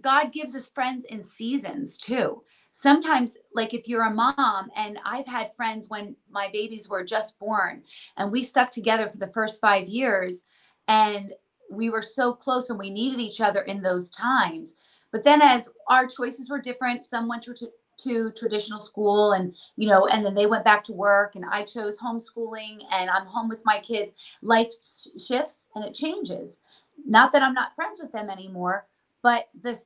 God 0.01 0.33
gives 0.33 0.55
us 0.55 0.69
friends 0.69 1.05
in 1.05 1.25
seasons 1.25 1.99
too. 1.99 2.43
Sometimes, 2.71 3.37
like 3.55 3.75
if 3.75 3.89
you're 3.89 4.05
a 4.05 4.11
mom, 4.11 4.71
and 4.77 4.99
I've 5.05 5.27
had 5.27 5.55
friends 5.57 5.89
when 5.89 6.15
my 6.31 6.49
babies 6.53 6.89
were 6.89 7.03
just 7.03 7.39
born, 7.39 7.83
and 8.17 8.31
we 8.31 8.43
stuck 8.43 8.71
together 8.71 9.09
for 9.09 9.19
the 9.19 9.27
first 9.27 9.61
five 9.61 9.89
years, 9.89 10.45
and 10.87 11.33
we 11.71 11.91
were 11.91 12.03
so 12.03 12.33
close 12.33 12.71
and 12.71 12.79
we 12.79 12.91
needed 12.91 13.21
each 13.21 13.41
other 13.41 13.63
in 13.63 13.83
those 13.83 14.11
times. 14.11 14.77
But 15.11 15.25
then, 15.25 15.43
as 15.43 15.71
our 15.89 16.07
choices 16.07 16.51
were 16.51 16.61
different, 16.61 17.05
some 17.05 17.27
went 17.27 17.43
to, 17.45 17.55
to 17.99 18.31
traditional 18.33 18.81
school, 18.81 19.33
and 19.33 19.55
you 19.77 19.89
know, 19.89 20.07
and 20.07 20.25
then 20.25 20.35
they 20.35 20.47
went 20.47 20.65
back 20.65 20.85
to 20.85 20.93
work, 20.93 21.35
and 21.35 21.45
I 21.51 21.65
chose 21.65 21.97
homeschooling, 21.99 22.81
and 22.93 23.11
I'm 23.11 23.27
home 23.27 23.49
with 23.49 23.65
my 23.65 23.81
kids. 23.81 24.13
Life 24.43 24.69
sh- 24.85 25.21
shifts 25.21 25.67
and 25.75 25.85
it 25.85 25.95
changes. 25.95 26.61
Not 27.07 27.33
that 27.33 27.43
I'm 27.43 27.55
not 27.55 27.75
friends 27.75 27.99
with 28.01 28.13
them 28.13 28.29
anymore, 28.29 28.87
but 29.23 29.49
the 29.63 29.79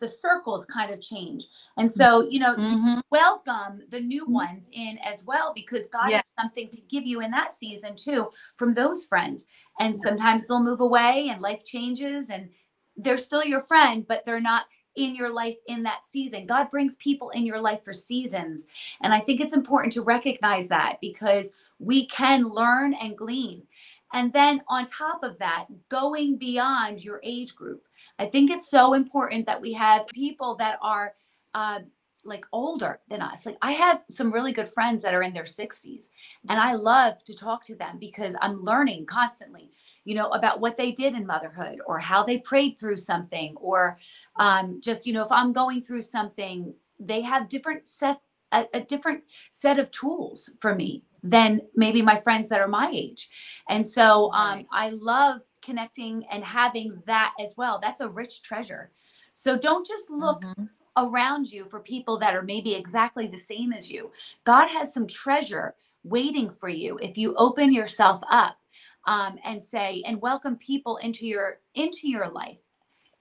the 0.00 0.08
circles 0.08 0.66
kind 0.66 0.92
of 0.92 1.00
change. 1.00 1.46
And 1.78 1.90
so 1.90 2.28
you 2.28 2.40
know 2.40 2.56
Mhm. 2.56 3.02
welcome 3.10 3.82
the 3.90 4.00
new 4.00 4.26
ones 4.26 4.68
in 4.72 4.98
as 4.98 5.22
well 5.24 5.52
because 5.54 5.86
god 5.88 6.10
Yeah. 6.10 6.16
has 6.16 6.24
something 6.44 6.68
to 6.70 6.80
give 6.82 7.06
you 7.06 7.20
in 7.20 7.30
that 7.30 7.58
season 7.58 7.96
too 7.96 8.30
from 8.56 8.74
those 8.74 9.06
friends. 9.06 9.46
And 9.80 9.98
sometimes 9.98 10.46
they'll 10.46 10.62
move 10.62 10.80
away 10.80 11.28
and 11.30 11.40
life 11.40 11.64
changes 11.64 12.30
and 12.30 12.50
they're 12.96 13.18
still 13.18 13.44
your 13.44 13.60
friend 13.60 14.06
but 14.08 14.24
they're 14.24 14.40
not 14.40 14.66
in 14.96 15.14
your 15.16 15.30
life 15.30 15.56
in 15.68 15.82
that 15.84 16.06
season. 16.06 16.46
God 16.46 16.70
brings 16.70 16.96
people 16.96 17.30
in 17.30 17.44
your 17.46 17.60
life 17.60 17.82
for 17.84 17.92
seasons. 17.92 18.66
And 19.02 19.12
i 19.14 19.20
think 19.20 19.40
it's 19.40 19.54
important 19.54 19.92
to 19.94 20.02
recognize 20.02 20.68
that 20.68 20.98
because 21.00 21.52
we 21.78 22.06
can 22.06 22.44
learn 22.44 22.94
and 22.94 23.16
glean. 23.16 23.66
And 24.12 24.32
then 24.32 24.62
on 24.68 24.86
top 24.86 25.22
of 25.24 25.38
that 25.38 25.66
going 25.88 26.36
beyond 26.38 27.02
your 27.04 27.20
age 27.24 27.54
group 27.56 27.84
I 28.18 28.26
think 28.26 28.50
it's 28.50 28.70
so 28.70 28.94
important 28.94 29.46
that 29.46 29.60
we 29.60 29.72
have 29.72 30.06
people 30.08 30.54
that 30.56 30.78
are 30.80 31.14
uh, 31.54 31.80
like 32.24 32.46
older 32.52 33.00
than 33.08 33.20
us. 33.20 33.46
Like 33.46 33.58
I 33.62 33.72
have 33.72 34.02
some 34.08 34.32
really 34.32 34.52
good 34.52 34.68
friends 34.68 35.02
that 35.02 35.14
are 35.14 35.22
in 35.22 35.32
their 35.32 35.44
60s, 35.44 36.06
and 36.48 36.58
I 36.58 36.74
love 36.74 37.22
to 37.24 37.34
talk 37.34 37.64
to 37.66 37.74
them 37.74 37.98
because 37.98 38.34
I'm 38.40 38.62
learning 38.62 39.06
constantly, 39.06 39.70
you 40.04 40.14
know, 40.14 40.28
about 40.30 40.60
what 40.60 40.76
they 40.76 40.92
did 40.92 41.14
in 41.14 41.26
motherhood 41.26 41.80
or 41.86 41.98
how 41.98 42.22
they 42.22 42.38
prayed 42.38 42.78
through 42.78 42.96
something, 42.98 43.54
or 43.56 43.98
um, 44.36 44.80
just 44.82 45.06
you 45.06 45.12
know, 45.12 45.24
if 45.24 45.32
I'm 45.32 45.52
going 45.52 45.82
through 45.82 46.02
something, 46.02 46.74
they 46.98 47.20
have 47.20 47.48
different 47.48 47.88
set 47.88 48.20
a, 48.52 48.66
a 48.74 48.80
different 48.80 49.24
set 49.50 49.78
of 49.78 49.90
tools 49.90 50.50
for 50.60 50.74
me 50.74 51.02
than 51.22 51.60
maybe 51.74 52.02
my 52.02 52.16
friends 52.16 52.48
that 52.48 52.60
are 52.60 52.68
my 52.68 52.90
age, 52.92 53.28
and 53.68 53.86
so 53.86 54.32
um. 54.32 54.66
I 54.72 54.90
love 54.90 55.40
connecting 55.64 56.24
and 56.30 56.44
having 56.44 57.02
that 57.06 57.34
as 57.40 57.54
well. 57.56 57.78
That's 57.80 58.00
a 58.00 58.08
rich 58.08 58.42
treasure. 58.42 58.90
So 59.32 59.58
don't 59.58 59.86
just 59.86 60.10
look 60.10 60.42
Mhm. 60.44 60.68
around 60.96 61.50
you 61.50 61.64
for 61.64 61.80
people 61.80 62.18
that 62.18 62.36
are 62.36 62.42
maybe 62.42 62.74
exactly 62.74 63.26
the 63.26 63.38
same 63.38 63.72
as 63.72 63.90
you. 63.90 64.12
God 64.44 64.68
has 64.68 64.92
some 64.94 65.06
treasure 65.06 65.74
waiting 66.04 66.50
for 66.50 66.68
you 66.68 66.98
if 66.98 67.16
you 67.18 67.34
open 67.36 67.72
yourself 67.72 68.22
up 68.30 68.58
um, 69.06 69.38
and 69.44 69.62
say 69.62 70.02
and 70.06 70.20
welcome 70.20 70.56
people 70.56 70.98
into 70.98 71.26
your 71.26 71.60
into 71.74 72.08
your 72.08 72.28
life 72.28 72.58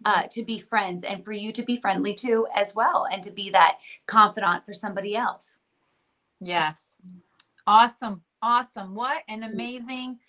uh, 0.06 0.24
to 0.30 0.44
be 0.44 0.60
friends 0.60 1.04
and 1.04 1.24
for 1.24 1.32
you 1.32 1.52
to 1.54 1.64
be 1.64 1.78
friendly 1.78 2.14
to 2.14 2.46
as 2.54 2.76
well 2.76 3.08
and 3.12 3.24
to 3.24 3.32
be 3.32 3.50
that 3.50 3.80
confidant 4.06 4.66
for 4.66 4.74
somebody 4.74 5.16
else. 5.16 5.58
Yes. 6.42 6.98
Awesome. 7.66 8.22
Awesome. 8.42 8.94
What 8.94 9.24
an 9.30 9.44
amazing 9.44 10.20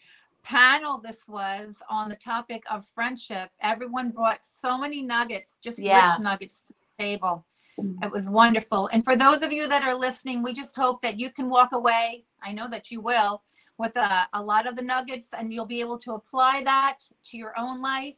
panel 0.44 0.98
this 0.98 1.26
was 1.26 1.82
on 1.88 2.08
the 2.08 2.16
topic 2.16 2.62
of 2.70 2.86
friendship. 2.94 3.50
Everyone 3.60 4.10
brought 4.10 4.40
so 4.44 4.78
many 4.78 5.02
nuggets, 5.02 5.58
just 5.58 5.78
Yeah. 5.78 6.10
rich 6.10 6.20
nuggets 6.20 6.62
to 6.68 6.74
the 6.74 7.02
table. 7.02 7.44
Mm-hmm. 7.78 8.04
It 8.04 8.12
was 8.12 8.30
wonderful. 8.30 8.88
And 8.92 9.04
for 9.04 9.16
those 9.16 9.42
of 9.42 9.52
you 9.52 9.66
that 9.68 9.82
are 9.82 9.94
listening, 9.94 10.42
we 10.42 10.52
just 10.52 10.76
hope 10.76 11.02
that 11.02 11.18
you 11.18 11.30
can 11.30 11.48
walk 11.48 11.72
away. 11.72 12.24
I 12.42 12.52
know 12.52 12.68
that 12.68 12.90
you 12.90 13.00
will 13.00 13.42
with 13.78 13.96
a, 13.96 14.28
a 14.34 14.42
lot 14.42 14.68
of 14.68 14.76
the 14.76 14.82
nuggets 14.82 15.28
and 15.36 15.52
you'll 15.52 15.66
be 15.66 15.80
able 15.80 15.98
to 15.98 16.12
apply 16.12 16.62
that 16.64 16.98
to 17.30 17.36
your 17.36 17.58
own 17.58 17.82
life. 17.82 18.16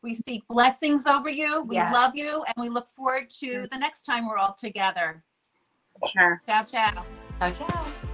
We 0.00 0.14
speak 0.14 0.46
blessings 0.48 1.06
over 1.06 1.28
you. 1.28 1.62
We 1.62 1.76
love 1.76 2.14
you 2.14 2.44
and 2.44 2.54
we 2.56 2.68
look 2.68 2.88
forward 2.88 3.28
to 3.40 3.46
mm-hmm. 3.46 3.64
the 3.70 3.78
next 3.78 4.02
time 4.02 4.28
we're 4.28 4.38
all 4.38 4.54
together. 4.54 5.22
Sure. 6.12 6.40
Ciao, 6.46 6.62
ciao. 6.62 7.04
Ciao, 7.40 7.50
ciao. 7.50 8.07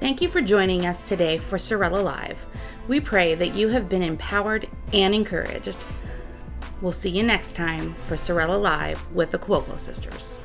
Thank 0.00 0.22
you 0.22 0.28
for 0.30 0.40
joining 0.40 0.86
us 0.86 1.06
today 1.06 1.36
for 1.36 1.58
Sorella 1.58 2.00
Live. 2.00 2.46
We 2.88 3.00
pray 3.00 3.34
that 3.34 3.54
you 3.54 3.68
have 3.68 3.86
been 3.86 4.00
empowered 4.00 4.66
and 4.94 5.14
encouraged. 5.14 5.76
We'll 6.80 6.90
see 6.90 7.10
you 7.10 7.22
next 7.22 7.54
time 7.54 7.94
for 8.06 8.16
Sorella 8.16 8.56
Live 8.56 9.12
with 9.12 9.30
the 9.30 9.38
Cuoco 9.38 9.78
Sisters. 9.78 10.40